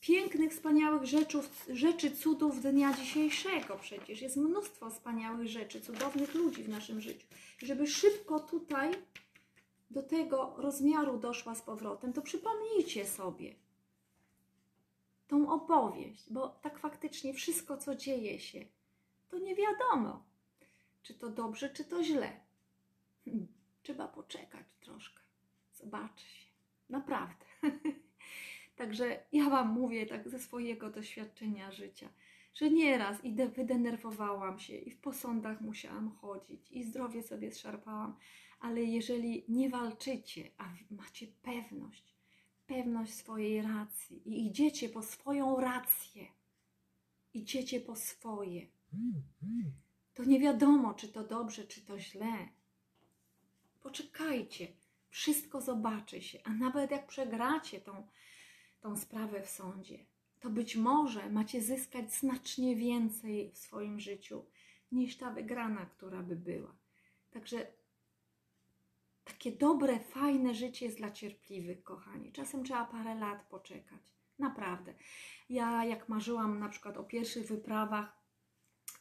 [0.00, 3.76] pięknych, wspaniałych rzeczy, rzeczy, cudów dnia dzisiejszego.
[3.76, 7.26] Przecież jest mnóstwo wspaniałych rzeczy, cudownych ludzi w naszym życiu.
[7.58, 8.90] Żeby szybko tutaj
[9.90, 13.54] do tego rozmiaru doszła z powrotem, to przypomnijcie sobie
[15.28, 18.66] tą opowieść, bo tak faktycznie wszystko, co dzieje się,
[19.28, 20.24] to nie wiadomo,
[21.02, 22.40] czy to dobrze, czy to źle.
[23.82, 25.22] Trzeba poczekać troszkę,
[25.72, 26.46] zobaczy się.
[26.88, 27.44] Naprawdę.
[28.76, 32.08] Także ja Wam mówię tak ze swojego doświadczenia życia,
[32.54, 38.16] że nieraz i wydenerwowałam się i w posądach musiałam chodzić i zdrowie sobie zszarpałam,
[38.60, 42.14] ale jeżeli nie walczycie, a macie pewność,
[42.66, 46.26] pewność swojej racji i idziecie po swoją rację,
[47.34, 48.66] idziecie po swoje,
[50.14, 52.48] to nie wiadomo, czy to dobrze, czy to źle.
[53.80, 54.68] Poczekajcie,
[55.10, 58.06] wszystko zobaczy się, a nawet jak przegracie tą,
[58.80, 59.98] tą sprawę w sądzie,
[60.40, 64.44] to być może macie zyskać znacznie więcej w swoim życiu
[64.92, 66.76] niż ta wygrana, która by była.
[67.30, 67.66] Także
[69.24, 72.32] takie dobre, fajne życie jest dla cierpliwych, kochani.
[72.32, 74.00] Czasem trzeba parę lat poczekać.
[74.38, 74.94] Naprawdę.
[75.48, 78.20] Ja, jak marzyłam na przykład o pierwszych wyprawach,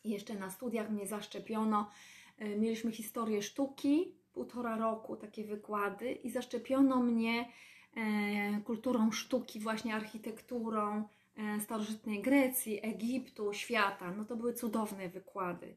[0.04, 1.92] jeszcze na studiach mnie zaszczepiono,
[2.38, 7.50] e, mieliśmy historię sztuki, półtora roku takie wykłady i zaszczepiono mnie
[7.96, 14.12] e, kulturą sztuki, właśnie architekturą e, starożytnej Grecji, Egiptu, świata.
[14.12, 15.76] No to były cudowne wykłady.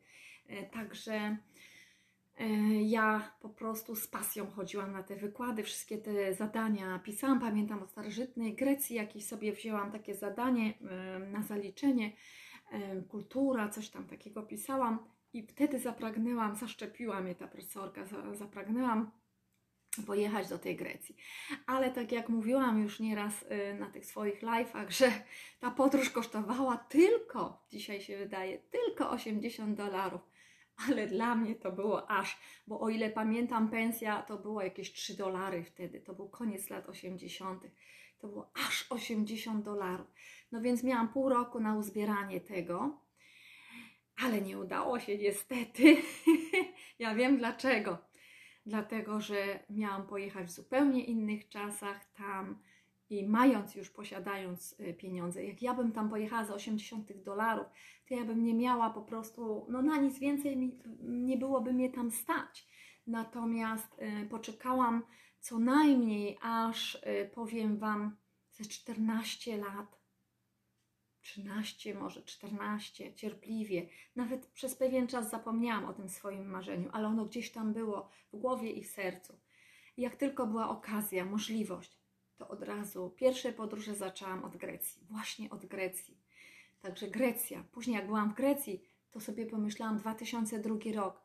[0.72, 1.37] Także
[2.83, 7.40] ja po prostu z pasją chodziłam na te wykłady, wszystkie te zadania pisałam.
[7.40, 12.12] Pamiętam o starożytnej Grecji, jakieś sobie wzięłam takie zadanie e, na zaliczenie,
[12.72, 14.98] e, kultura, coś tam takiego pisałam.
[15.33, 19.11] I wtedy zapragnęłam, zaszczepiła mnie ta profesorka, zapragnęłam
[20.07, 21.16] pojechać do tej Grecji.
[21.66, 23.44] Ale tak jak mówiłam już nieraz
[23.78, 25.12] na tych swoich live'ach, że
[25.61, 30.32] ta podróż kosztowała tylko, dzisiaj się wydaje, tylko 80 dolarów
[30.76, 35.16] ale dla mnie to było aż, bo o ile pamiętam, pensja to było jakieś 3
[35.16, 37.62] dolary wtedy, to był koniec lat 80.
[38.18, 40.06] To było aż 80 dolarów.
[40.52, 43.00] No więc miałam pół roku na uzbieranie tego,
[44.16, 45.96] ale nie udało się niestety.
[46.98, 47.98] ja wiem dlaczego.
[48.66, 52.62] Dlatego, że miałam pojechać w zupełnie innych czasach tam
[53.12, 57.66] i mając już, posiadając y, pieniądze, jak ja bym tam pojechała za 80 dolarów,
[58.09, 61.90] to ja bym nie miała po prostu, no na nic więcej mi, nie byłoby mnie
[61.90, 62.68] tam stać.
[63.07, 65.03] Natomiast y, poczekałam
[65.40, 68.16] co najmniej aż, y, powiem Wam,
[68.51, 70.03] ze 14 lat,
[71.20, 73.88] 13, może 14, cierpliwie.
[74.16, 78.37] Nawet przez pewien czas zapomniałam o tym swoim marzeniu, ale ono gdzieś tam było w
[78.37, 79.38] głowie i w sercu.
[79.96, 82.02] Jak tylko była okazja, możliwość,
[82.42, 86.18] to od razu pierwsze podróże zaczęłam od Grecji, właśnie od Grecji.
[86.81, 87.64] Także Grecja.
[87.72, 91.22] Później, jak byłam w Grecji, to sobie pomyślałam 2002 rok.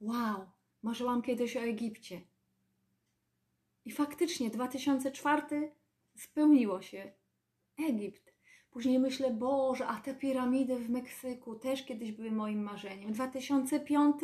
[0.00, 0.50] Wow,
[0.82, 2.20] marzyłam kiedyś o Egipcie.
[3.84, 5.72] I faktycznie 2004
[6.16, 7.12] spełniło się.
[7.78, 8.34] Egipt.
[8.70, 13.12] Później myślę, Boże, a te piramidy w Meksyku też kiedyś były moim marzeniem.
[13.12, 14.16] 2005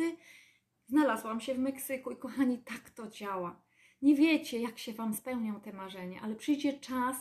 [0.87, 3.61] znalazłam się w Meksyku i kochani, tak to działa.
[4.01, 7.15] Nie wiecie, jak się Wam spełnią te marzenia, ale przyjdzie czas,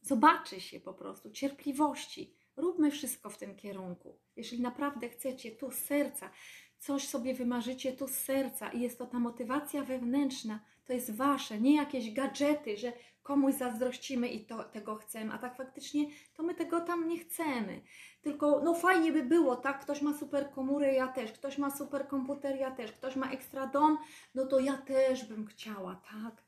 [0.00, 2.34] zobaczy się po prostu cierpliwości.
[2.56, 4.18] Róbmy wszystko w tym kierunku.
[4.36, 6.30] Jeśli naprawdę chcecie tu z serca,
[6.78, 11.60] coś sobie wymarzycie tu z serca i jest to ta motywacja wewnętrzna, to jest wasze,
[11.60, 16.54] nie jakieś gadżety, że komuś zazdrościmy i to, tego chcemy, a tak faktycznie to my
[16.54, 17.80] tego tam nie chcemy.
[18.22, 19.80] Tylko no fajnie by było, tak?
[19.80, 23.66] Ktoś ma super komórę, ja też, ktoś ma super komputer, ja też, ktoś ma ekstra
[23.66, 23.98] dom,
[24.34, 26.44] no to ja też bym chciała, tak?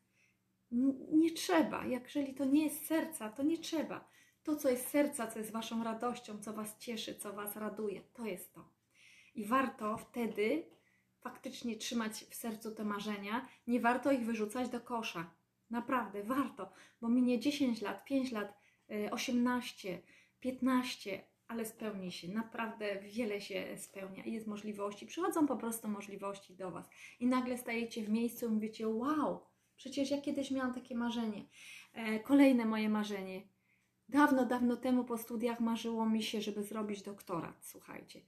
[1.13, 4.09] Nie trzeba, jeżeli to nie jest serca, to nie trzeba.
[4.43, 8.25] To, co jest serca, co jest waszą radością, co was cieszy, co was raduje, to
[8.25, 8.69] jest to.
[9.35, 10.67] I warto wtedy
[11.21, 15.31] faktycznie trzymać w sercu te marzenia, nie warto ich wyrzucać do kosza.
[15.75, 18.59] Naprawdę, warto, bo minie 10 lat, 5 lat,
[19.11, 20.03] 18,
[20.41, 22.29] 15, ale spełni się.
[22.29, 25.07] Naprawdę wiele się spełnia i jest możliwości.
[25.07, 26.89] Przychodzą po prostu możliwości do Was.
[27.21, 29.41] I nagle stajecie w miejscu i mówicie: Wow,
[29.77, 31.45] przecież ja kiedyś miałam takie marzenie.
[31.93, 33.43] E, kolejne moje marzenie.
[34.09, 37.57] Dawno, dawno temu po studiach marzyło mi się, żeby zrobić doktorat.
[37.61, 38.21] Słuchajcie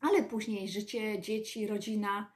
[0.00, 2.32] ale później życie, dzieci, rodzina,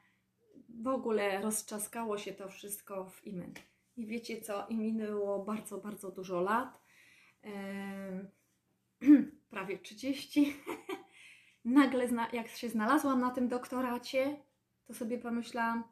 [0.83, 3.55] w ogóle rozczaskało się to wszystko w imen.
[3.97, 6.81] I wiecie co, i minęło bardzo, bardzo dużo lat,
[9.51, 10.57] prawie 30.
[11.65, 14.37] Nagle, jak się znalazłam na tym doktoracie,
[14.85, 15.85] to sobie pomyślałam,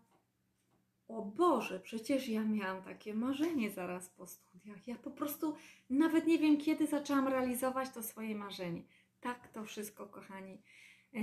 [1.09, 4.89] o Boże, przecież ja miałam takie marzenie zaraz po studiach.
[4.89, 5.57] Ja po prostu
[5.91, 8.83] nawet nie wiem, kiedy zaczęłam realizować to swoje marzenie.
[9.21, 10.63] Tak to wszystko, kochani,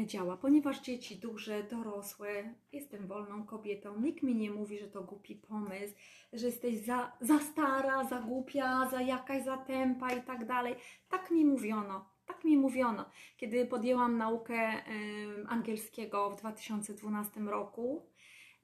[0.06, 5.36] działa, ponieważ dzieci duże, dorosłe, jestem wolną kobietą, nikt mi nie mówi, że to głupi
[5.36, 5.94] pomysł,
[6.34, 10.76] że jesteś za, za stara, za głupia, za jakaś zatępa i tak dalej.
[11.10, 13.06] Tak mi mówiono, tak mi mówiono.
[13.38, 18.06] Kiedy podjęłam naukę y, angielskiego w 2012 roku,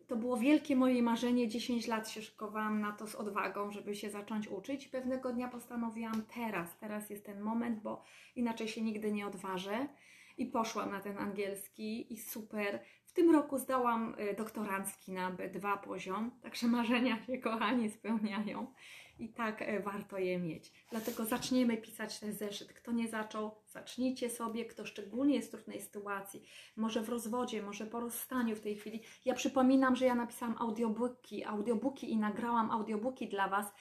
[0.08, 1.48] to było wielkie moje marzenie.
[1.48, 4.88] 10 lat się szykowałam na to z odwagą, żeby się zacząć uczyć.
[4.88, 8.04] Pewnego dnia postanowiłam teraz, teraz jest ten moment, bo
[8.36, 9.88] inaczej się nigdy nie odważę
[10.38, 12.80] i poszłam na ten angielski i super.
[13.06, 18.74] W tym roku zdałam y, doktorancki na B2 poziom, także marzenia się, kochani, spełniają
[19.19, 20.71] i tak y, warto je mieć.
[20.91, 22.74] Dlatego zaczniemy pisać ten zeszyt.
[22.74, 26.43] Kto nie zaczął, zacznijcie sobie, kto szczególnie jest w trudnej sytuacji,
[26.76, 29.02] może w rozwodzie, może po rozstaniu w tej chwili.
[29.26, 33.74] Ja przypominam, że ja napisałam audiobooki, audiobooki i nagrałam audiobooki dla Was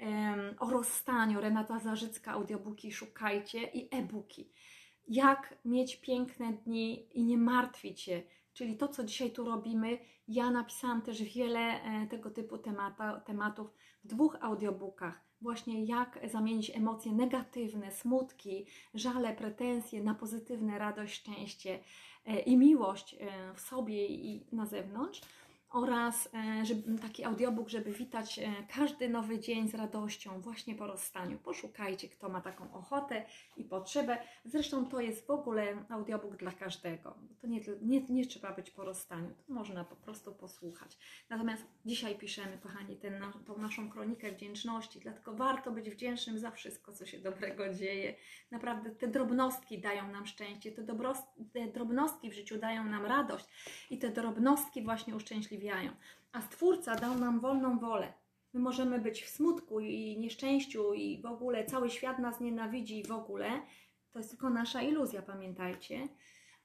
[0.00, 0.10] um,
[0.58, 1.40] o rozstaniu.
[1.40, 4.50] Renata Zarzycka, audiobooki szukajcie i e-booki
[5.10, 8.22] jak mieć piękne dni i nie martwić się.
[8.52, 13.74] Czyli to, co dzisiaj tu robimy, ja napisałam też wiele e, tego typu temata, tematów
[14.04, 15.20] w dwóch audiobookach.
[15.40, 21.80] Właśnie jak zamienić emocje negatywne, smutki, żale, pretensje na pozytywne, radość, szczęście
[22.26, 25.20] e, i miłość e, w sobie i na zewnątrz
[25.70, 30.86] oraz e, żeby, taki audiobook, żeby witać e, każdy nowy dzień z radością właśnie po
[30.86, 31.38] rozstaniu.
[31.38, 33.24] Poszukajcie, kto ma taką ochotę
[33.56, 34.18] i potrzebę.
[34.44, 37.18] Zresztą to jest w ogóle audiobook dla każdego.
[37.40, 40.98] To nie, nie, nie trzeba być po rozstaniu, to można po prostu posłuchać.
[41.28, 46.92] Natomiast dzisiaj piszemy, kochani, ten, tą naszą kronikę wdzięczności, dlatego warto być wdzięcznym za wszystko,
[46.92, 48.14] co się dobrego dzieje.
[48.50, 50.84] Naprawdę te drobnostki dają nam szczęście, te,
[51.52, 53.46] te drobnostki w życiu dają nam radość
[53.90, 55.59] i te drobnostki właśnie uszczęśliwiają
[56.32, 58.12] A Stwórca dał nam wolną wolę.
[58.52, 63.04] My możemy być w smutku i nieszczęściu i w ogóle cały świat nas nienawidzi i
[63.04, 63.62] w ogóle.
[64.10, 66.08] To jest tylko nasza iluzja, pamiętajcie.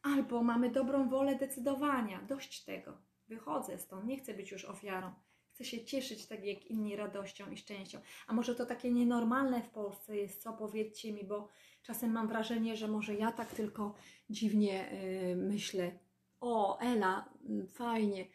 [0.02, 2.22] Albo mamy dobrą wolę decydowania.
[2.22, 2.98] Dość tego.
[3.28, 5.14] Wychodzę stąd, nie chcę być już ofiarą.
[5.54, 8.00] Chcę się cieszyć tak jak inni radością i szczęścią.
[8.28, 11.50] A może to takie nienormalne w Polsce jest, co powiedzcie mi, bo
[11.84, 13.94] czasem mam wrażenie, że może ja tak tylko
[14.30, 14.90] dziwnie
[15.28, 15.92] yy, myślę.
[16.40, 17.30] O, Ela,
[17.72, 18.26] fajnie.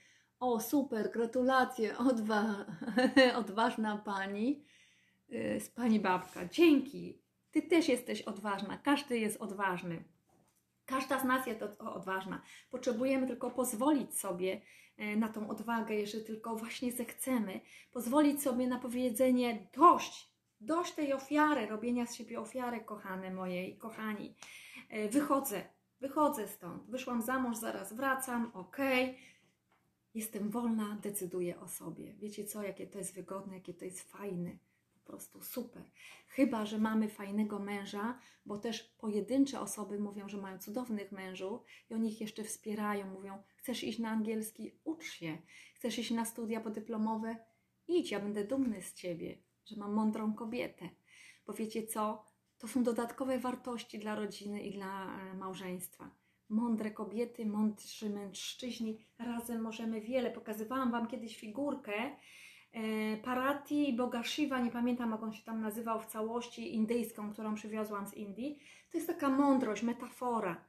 [0.40, 2.44] O, super, gratulacje, odwa
[3.42, 4.64] odważna pani
[5.29, 6.44] yy, z pani babka.
[6.48, 7.22] Dzięki.
[7.50, 8.79] Ty też jesteś odważna.
[8.79, 10.05] Każdy jest odważny.
[10.87, 12.42] Każda z nas jest od- odważna.
[12.70, 14.61] Potrzebujemy tylko pozwolić sobie
[14.96, 17.61] e, na tą odwagę, jeżeli tylko właśnie zechcemy.
[17.92, 23.76] Pozwolić sobie na powiedzenie dość, dość tej ofiary, robienia z siebie ofiary, kochane moje i
[23.79, 24.35] kochani.
[24.90, 25.62] E, Wychodzę,
[26.00, 26.90] wychodzę stąd.
[26.90, 29.18] Wyszłam za mąż, zaraz wracam, okej.
[30.14, 32.12] Jestem wolna, decyduję o sobie.
[32.12, 34.59] Wiecie co, jakie to jest wygodne, jakie to jest fajne.
[34.94, 35.83] Po prostu super.
[36.29, 41.94] Chyba, że mamy fajnego męża, bo też pojedyncze osoby mówią, że mają cudownych mężów i
[41.94, 43.07] oni ich jeszcze wspierają.
[43.07, 44.73] Mówią, chcesz iść na angielski?
[44.85, 45.38] Ucz się.
[45.75, 47.37] Chcesz iść na studia podyplomowe?
[47.88, 50.88] Idź, ja będę dumny z ciebie, że mam mądrą kobietę.
[51.46, 52.25] Bo wiecie co?
[52.59, 56.11] To są dodatkowe wartości dla rodziny i dla e, małżeństwa.
[56.51, 60.31] Mądre kobiety, mądrzy mężczyźni, razem możemy wiele.
[60.31, 61.93] Pokazywałam Wam kiedyś figurkę
[62.73, 67.55] e, Parati Boga Shiva, nie pamiętam jak on się tam nazywał w całości, indyjską, którą
[67.55, 68.59] przywiozłam z Indii.
[68.91, 70.65] To jest taka mądrość, metafora,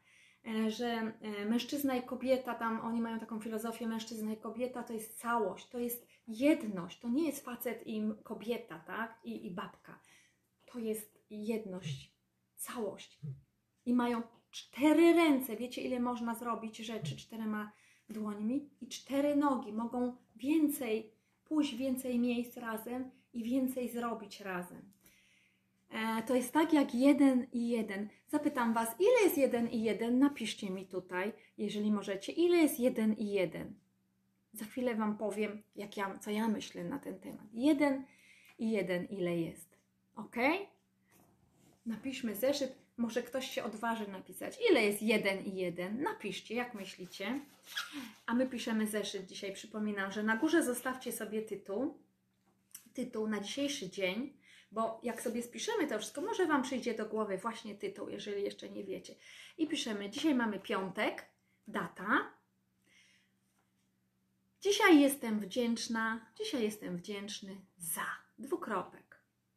[0.47, 4.93] e, że e, mężczyzna i kobieta, tam oni mają taką filozofię, mężczyzna i kobieta to
[4.93, 9.99] jest całość, to jest jedność, to nie jest facet i kobieta, tak, i, i babka.
[10.65, 12.15] To jest jedność,
[12.55, 13.19] całość.
[13.85, 17.71] I mają cztery ręce, wiecie ile można zrobić rzeczy czterema
[18.09, 18.69] dłońmi?
[18.81, 21.11] I cztery nogi, mogą więcej
[21.43, 24.91] pójść więcej miejsc razem i więcej zrobić razem.
[25.89, 28.09] E, to jest tak jak jeden i jeden.
[28.27, 30.19] Zapytam Was, ile jest jeden i jeden?
[30.19, 33.73] Napiszcie mi tutaj, jeżeli możecie, ile jest jeden i jeden.
[34.53, 37.47] Za chwilę Wam powiem, jak ja, co ja myślę na ten temat.
[37.53, 38.05] Jeden
[38.59, 39.77] i jeden, ile jest.
[40.15, 40.35] Ok?
[41.85, 42.80] Napiszmy zeszyt.
[43.01, 44.57] Może ktoś się odważy napisać.
[44.69, 46.01] Ile jest jeden i jeden?
[46.01, 47.39] Napiszcie, jak myślicie.
[48.25, 49.53] A my piszemy zeszyt dzisiaj.
[49.53, 51.97] Przypominam, że na górze zostawcie sobie tytuł.
[52.93, 54.33] Tytuł na dzisiejszy dzień,
[54.71, 58.69] bo jak sobie spiszemy to wszystko, może Wam przyjdzie do głowy właśnie tytuł, jeżeli jeszcze
[58.69, 59.15] nie wiecie.
[59.57, 61.25] I piszemy, dzisiaj mamy piątek,
[61.67, 62.33] data.
[64.61, 68.05] Dzisiaj jestem wdzięczna, dzisiaj jestem wdzięczny za
[68.39, 69.00] dwukropek.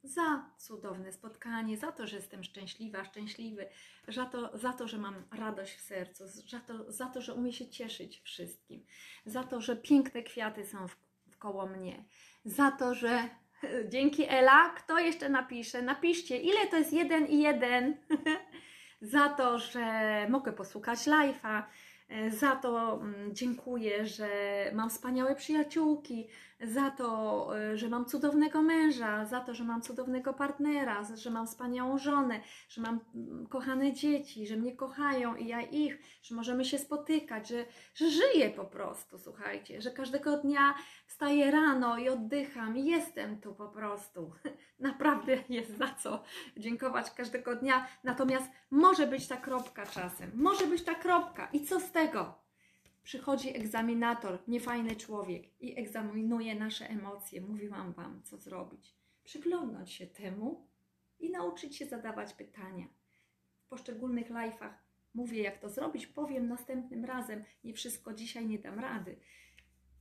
[0.04, 3.66] Za cudowne spotkanie, za to, że jestem szczęśliwa, szczęśliwy,
[4.08, 7.52] za to, za to że mam radość w sercu, za to, za to, że umiem
[7.52, 8.84] się cieszyć wszystkim,
[9.26, 10.96] za to, że piękne kwiaty są w,
[11.30, 12.04] wkoło mnie,
[12.44, 13.28] za to, że
[13.92, 15.82] dzięki Ela, kto jeszcze napisze?
[15.82, 17.96] Napiszcie, ile to jest jeden i jeden.
[19.00, 21.62] za to, że mogę posłuchać live'a,
[22.08, 24.28] e, za to mm, dziękuję, że
[24.74, 26.28] mam wspaniałe przyjaciółki,
[26.66, 31.46] za to, e, że mam cudownego męża, za to, że mam cudownego partnera, że mam
[31.46, 36.64] wspaniałą żonę, że mam mm, kochane dzieci, że mnie kochają i ja ich, że możemy
[36.64, 40.74] się spotykać, że, że żyję po prostu, słuchajcie, że każdego dnia
[41.06, 44.32] wstaję rano i oddycham i jestem tu po prostu.
[44.78, 46.22] Naprawdę jest za co
[46.56, 47.86] dziękować każdego dnia.
[48.04, 52.43] Natomiast może być ta kropka czasem, może być ta kropka i co z tego?
[53.04, 57.40] Przychodzi egzaminator, niefajny człowiek i egzaminuje nasze emocje.
[57.40, 58.94] Mówiłam Wam, co zrobić.
[59.24, 60.68] Przyglądnąć się temu
[61.18, 62.86] i nauczyć się zadawać pytania.
[63.64, 64.72] W poszczególnych live'ach
[65.14, 67.44] mówię, jak to zrobić, powiem następnym razem.
[67.64, 69.16] Nie wszystko dzisiaj nie dam rady.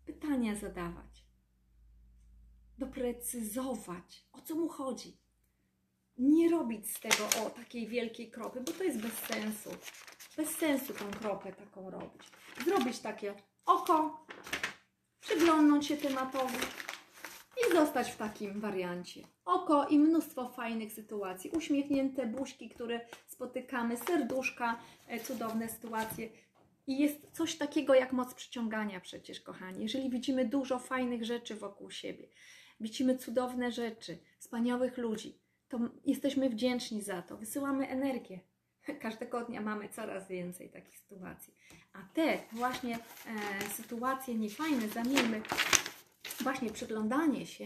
[0.05, 1.25] Pytania zadawać.
[2.77, 5.17] Doprecyzować, o co mu chodzi.
[6.17, 9.69] Nie robić z tego o takiej wielkiej kropy, bo to jest bez sensu.
[10.37, 12.21] Bez sensu tą kropę taką robić.
[12.65, 13.33] Zrobić takie
[13.65, 14.25] oko,
[15.19, 16.57] przyglądnąć się tematowi
[17.57, 19.21] i zostać w takim wariancie.
[19.45, 21.49] Oko i mnóstwo fajnych sytuacji.
[21.49, 26.29] Uśmiechnięte buźki, które spotykamy, serduszka, e, cudowne sytuacje.
[26.87, 29.83] I jest coś takiego jak moc przyciągania przecież, kochani.
[29.83, 32.27] Jeżeli widzimy dużo fajnych rzeczy wokół siebie,
[32.79, 37.37] widzimy cudowne rzeczy, wspaniałych ludzi, to jesteśmy wdzięczni za to.
[37.37, 38.39] Wysyłamy energię.
[39.01, 41.53] Każdego dnia mamy coraz więcej takich sytuacji.
[41.93, 45.41] A te właśnie e, sytuacje niefajne zamieńmy
[46.39, 47.65] właśnie przyglądanie się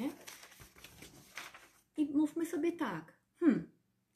[1.98, 3.14] i mówmy sobie tak.
[3.40, 3.72] Hmm,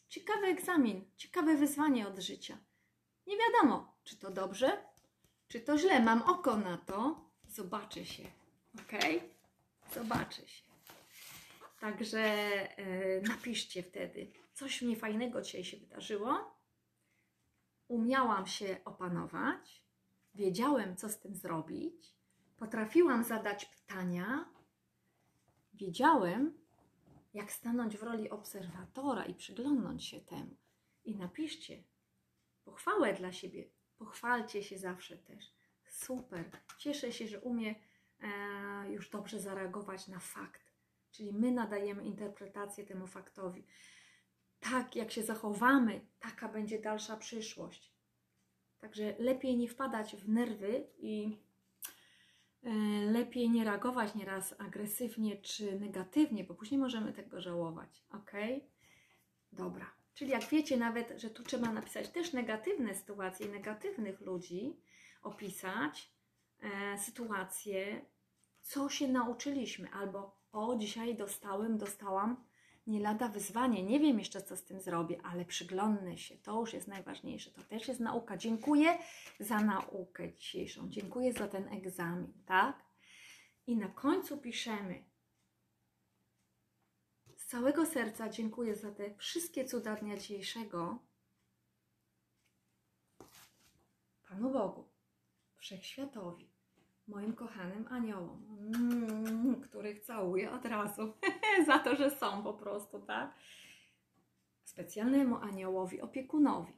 [0.09, 2.57] ciekawy egzamin, ciekawe wyzwanie od życia.
[3.27, 4.83] Nie wiadomo, czy to dobrze,
[5.47, 5.99] czy to źle.
[5.99, 7.25] Mam oko na to.
[7.47, 8.23] Zobaczę się.
[8.75, 9.01] Ok?
[9.93, 10.63] Zobaczę się.
[11.79, 16.60] Także e, napiszcie wtedy, coś niefajnego dzisiaj się wydarzyło.
[17.91, 19.83] Umiałam się opanować,
[20.35, 22.15] wiedziałem, co z tym zrobić,
[22.57, 24.49] potrafiłam zadać pytania,
[25.73, 26.53] wiedziałem,
[27.33, 30.55] jak stanąć w roli obserwatora i przyglądnąć się temu.
[31.05, 31.83] I napiszcie
[32.65, 35.53] pochwałę dla siebie, pochwalcie się zawsze też.
[35.85, 37.75] Super, cieszę się, że umie
[38.21, 40.71] e, już dobrze zareagować na fakt.
[41.11, 43.65] Czyli my nadajemy interpretację temu faktowi.
[44.61, 47.91] Tak, jak się zachowamy, taka będzie dalsza przyszłość.
[48.79, 51.37] Także lepiej nie wpadać w nerwy i
[52.63, 52.69] e,
[53.11, 58.03] lepiej nie reagować nieraz agresywnie czy negatywnie, bo później możemy tego żałować.
[58.11, 58.31] Ok?
[59.51, 59.85] Dobra.
[60.13, 64.77] Czyli jak wiecie nawet, że tu trzeba napisać też negatywne sytuacje, negatywnych ludzi,
[65.21, 66.11] opisać
[66.63, 66.97] e,
[68.61, 72.50] co się nauczyliśmy, albo o, dzisiaj dostałem, dostałam
[72.91, 73.83] nie lada wyzwanie.
[73.83, 76.37] Nie wiem jeszcze, co z tym zrobię, ale przyglądnę się.
[76.37, 77.51] To już jest najważniejsze.
[77.51, 78.37] To też jest nauka.
[78.37, 78.97] Dziękuję
[79.39, 80.89] za naukę dzisiejszą.
[80.89, 82.85] Dziękuję za ten egzamin, tak?
[83.67, 85.03] I na końcu piszemy.
[87.37, 90.99] Z całego serca dziękuję za te wszystkie cuda dnia dzisiejszego.
[94.29, 94.89] Panu Bogu,
[95.55, 96.50] Wszechświatowi,
[97.07, 98.45] moim kochanym aniołom,
[98.75, 101.13] mm, których całuję od razu
[101.67, 103.35] za to, że są po prostu, tak?
[104.63, 106.73] Specjalnemu aniołowi, opiekunowi,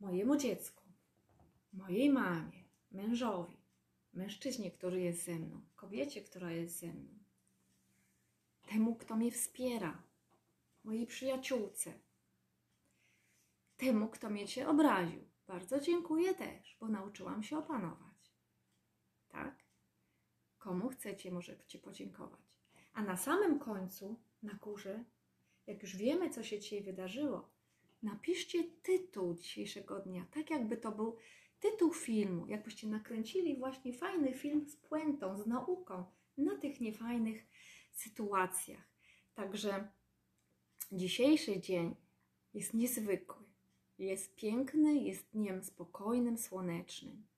[0.00, 0.84] mojemu dziecku,
[1.72, 3.56] mojej mamie, mężowi,
[4.12, 7.14] mężczyźnie, który jest ze mną, kobiecie, która jest ze mną,
[8.66, 10.02] temu, kto mnie wspiera,
[10.84, 11.92] mojej przyjaciółce,
[13.76, 15.24] temu, kto mnie cię obraził.
[15.46, 18.13] Bardzo dziękuję też, bo nauczyłam się opanować
[19.34, 19.54] tak?
[20.58, 22.40] Komu chcecie, możecie podziękować.
[22.92, 25.04] A na samym końcu, na górze,
[25.66, 27.50] jak już wiemy, co się dzisiaj wydarzyło,
[28.02, 31.16] napiszcie tytuł dzisiejszego dnia, tak jakby to był
[31.60, 36.04] tytuł filmu, jakbyście nakręcili właśnie fajny film z puentą, z nauką
[36.38, 37.46] na tych niefajnych
[37.92, 38.88] sytuacjach.
[39.34, 39.88] Także
[40.92, 41.96] dzisiejszy dzień
[42.54, 43.44] jest niezwykły,
[43.98, 47.33] jest piękny, jest dniem spokojnym, słonecznym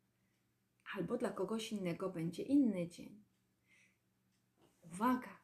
[0.95, 3.25] albo dla kogoś innego będzie inny dzień.
[4.83, 5.41] Uwaga,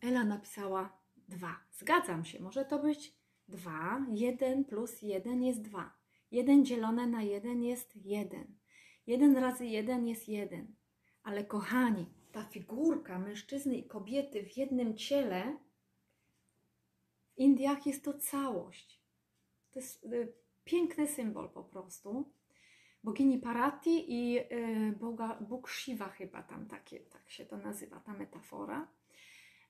[0.00, 1.56] Ela napisała dwa.
[1.72, 3.14] Zgadzam się, może to być
[3.48, 4.06] dwa.
[4.10, 5.98] Jeden plus jeden jest dwa.
[6.30, 8.58] Jeden dzielone na jeden jest jeden.
[9.06, 10.74] Jeden razy jeden jest jeden.
[11.22, 15.58] Ale kochani, ta figurka mężczyzny i kobiety w jednym ciele
[17.34, 19.02] w Indiach jest to całość.
[19.70, 20.32] To jest y,
[20.64, 22.32] piękny symbol po prostu
[23.04, 28.12] bogini Parati i y, Boga, Bóg Shiva chyba tam takie, tak się to nazywa, ta
[28.12, 28.88] metafora.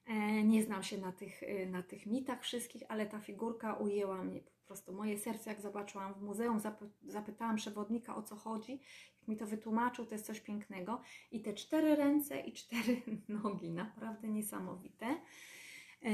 [0.07, 4.25] E, nie znam się na tych, y, na tych mitach wszystkich, ale ta figurka ujęła
[4.25, 4.93] mnie po prostu.
[4.93, 6.61] Moje serce, jak zobaczyłam w muzeum,
[7.07, 8.73] zapytałam przewodnika o co chodzi.
[9.19, 11.01] Jak mi to wytłumaczył, to jest coś pięknego.
[11.33, 13.03] I te cztery ręce i cztery
[13.43, 15.07] nogi, naprawdę niesamowite.
[15.07, 16.11] E,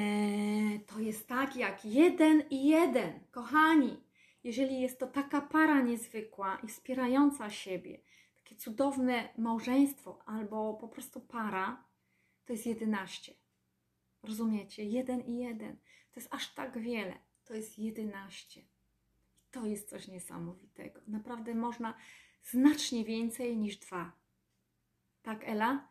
[0.87, 3.21] to jest tak jak jeden i jeden.
[3.31, 4.03] Kochani,
[4.45, 8.01] jeżeli jest to taka para niezwykła i wspierająca siebie,
[8.35, 11.85] takie cudowne małżeństwo albo po prostu para,
[12.45, 13.35] to jest 11.
[14.23, 14.85] Rozumiecie?
[14.85, 15.77] Jeden i jeden.
[16.13, 17.19] To jest aż tak wiele.
[17.45, 18.63] To jest 11.
[19.51, 21.01] To jest coś niesamowitego.
[21.07, 21.95] Naprawdę można
[22.43, 24.13] znacznie więcej niż dwa.
[25.23, 25.89] Tak, Ela?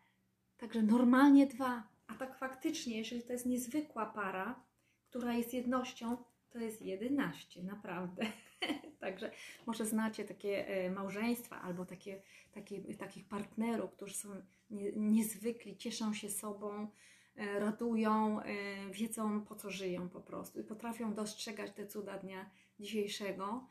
[0.58, 1.88] Także normalnie dwa.
[2.08, 4.64] A tak faktycznie, jeżeli to jest niezwykła para,
[5.10, 6.18] która jest jednością,
[6.54, 8.26] to jest 11, naprawdę.
[9.00, 9.32] Także
[9.66, 14.30] może znacie takie e, małżeństwa albo takie, takie, takich partnerów, którzy są
[14.70, 16.88] nie, niezwykli, cieszą się sobą,
[17.36, 18.46] e, radują, e,
[18.92, 22.50] wiedzą po co żyją po prostu i potrafią dostrzegać te cuda dnia
[22.80, 23.68] dzisiejszego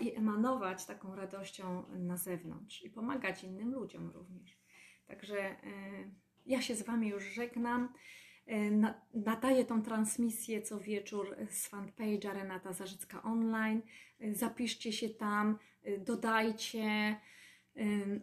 [0.00, 4.58] i emanować taką radością na zewnątrz i pomagać innym ludziom również.
[5.06, 5.56] Także
[6.46, 7.92] ja się z Wami już żegnam.
[8.48, 8.70] E,
[9.14, 13.82] nadaję tą transmisję co wieczór z fanpage'a Renata Zarzycka Online.
[14.20, 17.16] E, zapiszcie się tam, e, dodajcie,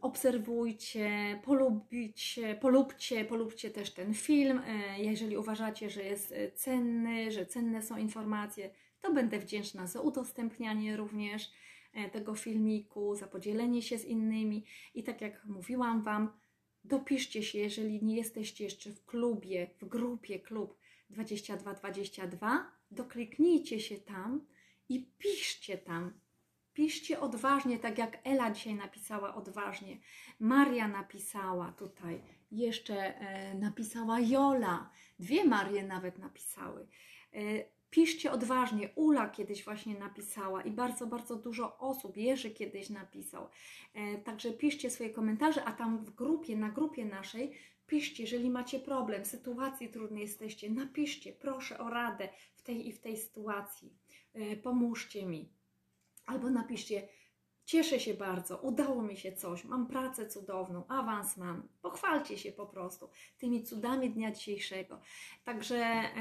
[0.02, 4.62] obserwujcie, polubcie, polubcie, polubcie też ten film.
[4.98, 8.70] Jeżeli uważacie, że jest cenny, że cenne są informacje,
[9.02, 11.52] to będę wdzięczna za udostępnianie również
[12.12, 14.66] tego filmiku, za podzielenie się z innymi.
[14.96, 16.32] I tak jak mówiłam Wam,
[16.88, 20.78] Dopiszcie się, jeżeli nie jesteście jeszcze w klubie, w grupie klub
[21.10, 24.46] 2222, dokliknijcie się tam
[24.90, 26.14] i piszcie tam.
[26.74, 29.98] Piszcie odważnie, tak jak Ela dzisiaj napisała odważnie.
[30.40, 32.22] Maria napisała tutaj,
[32.52, 34.92] jeszcze e, napisała Jola.
[35.20, 36.88] Dwie Marie nawet napisały.
[37.96, 38.90] Piszcie odważnie.
[38.96, 43.48] Ula kiedyś właśnie napisała i bardzo, bardzo dużo osób, Jerzy kiedyś napisał.
[43.94, 47.52] E, także piszcie swoje komentarze, a tam w grupie, na grupie naszej,
[47.88, 53.00] piszcie, jeżeli macie problem, sytuacji trudnej jesteście, napiszcie, proszę o radę w tej i w
[53.00, 53.94] tej sytuacji.
[54.34, 55.50] E, pomóżcie mi.
[56.26, 57.08] Albo napiszcie,
[57.66, 61.68] Cieszę się bardzo, udało mi się coś, mam pracę cudowną, awans mam.
[61.82, 65.02] Pochwalcie się po prostu tymi cudami dnia dzisiejszego.
[65.44, 66.12] Także e,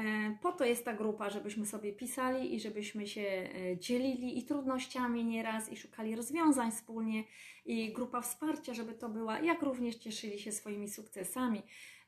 [0.41, 5.25] po to jest ta grupa, żebyśmy sobie pisali i żebyśmy się e, dzielili i trudnościami
[5.25, 7.23] nieraz i szukali rozwiązań wspólnie
[7.65, 11.61] i grupa wsparcia, żeby to była, jak również cieszyli się swoimi sukcesami.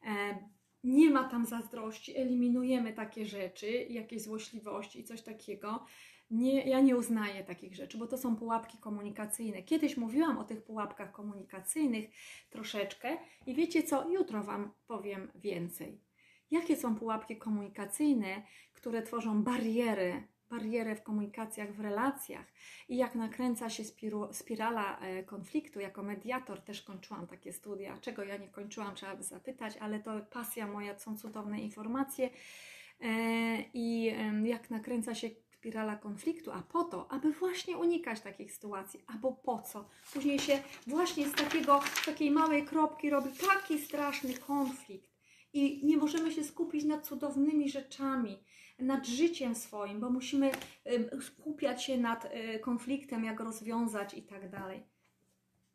[0.05, 0.37] E,
[0.83, 5.85] nie ma tam zazdrości, eliminujemy takie rzeczy, jakieś złośliwości i coś takiego
[6.31, 9.63] nie, ja nie uznaję takich rzeczy, bo to są pułapki komunikacyjne.
[9.63, 12.09] Kiedyś mówiłam o tych pułapkach komunikacyjnych
[12.49, 16.01] troszeczkę i wiecie co, jutro Wam powiem więcej.
[16.51, 22.45] Jakie są pułapki komunikacyjne, które tworzą bariery, bariery w komunikacjach, w relacjach
[22.89, 25.79] i jak nakręca się spiru, spirala e, konfliktu.
[25.79, 27.97] Jako mediator też kończyłam takie studia.
[28.01, 32.29] Czego ja nie kończyłam, trzeba by zapytać, ale to pasja moja, są cudowne informacje.
[33.01, 33.09] E,
[33.73, 34.13] I
[34.43, 35.29] jak nakręca się
[35.67, 39.89] spirala konfliktu, a po to, aby właśnie unikać takich sytuacji, albo po co?
[40.13, 45.11] Później się właśnie z takiego, z takiej małej kropki robi taki straszny konflikt
[45.53, 48.43] i nie możemy się skupić nad cudownymi rzeczami,
[48.79, 50.51] nad życiem swoim, bo musimy
[51.21, 54.83] skupiać się nad y, konfliktem, jak rozwiązać i tak dalej.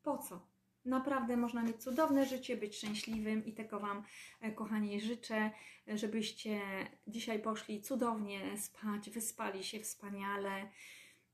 [0.03, 0.52] Po co?
[0.85, 4.03] Naprawdę można mieć cudowne życie, być szczęśliwym i tego Wam,
[4.41, 5.51] e, kochani, życzę,
[5.87, 6.61] żebyście
[7.07, 10.70] dzisiaj poszli cudownie spać, wyspali się wspaniale,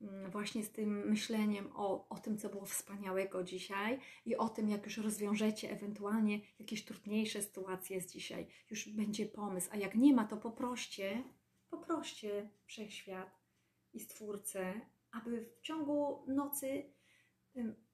[0.01, 4.69] mm, właśnie z tym myśleniem o, o tym, co było wspaniałego dzisiaj i o tym,
[4.69, 8.47] jak już rozwiążecie ewentualnie jakieś trudniejsze sytuacje z dzisiaj.
[8.69, 11.23] Już będzie pomysł, a jak nie ma, to poproście,
[11.69, 13.39] poproście Wszechświat
[13.93, 14.81] i Stwórcę,
[15.11, 16.93] aby w ciągu nocy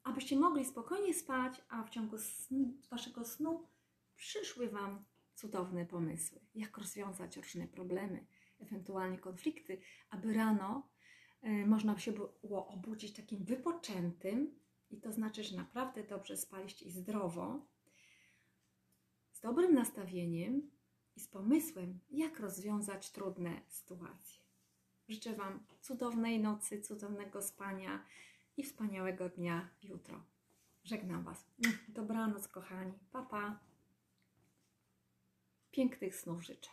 [0.06, 3.68] abyście mogli spokojnie spać, a w ciągu snu, waszego snu
[4.16, 8.26] przyszły wam cudowne pomysły, jak rozwiązać różne problemy,
[8.60, 10.90] ewentualnie konflikty, aby rano
[11.44, 12.12] y, można się
[12.44, 17.68] było obudzić takim wypoczętym, i to znaczy, że naprawdę dobrze spaliście i zdrowo,
[19.32, 20.72] z dobrym nastawieniem
[21.16, 24.46] i z pomysłem, jak rozwiązać trudne sytuacje.
[25.10, 28.06] Życzę Wam cudownej nocy, cudownego spania
[28.58, 30.24] i wspaniałego dnia jutro.
[30.84, 31.46] Żegnam Was.
[31.88, 32.94] Dobranoc, kochani.
[33.12, 33.30] Papa.
[33.30, 33.60] Pa.
[35.72, 36.70] Pięknych snów życzę.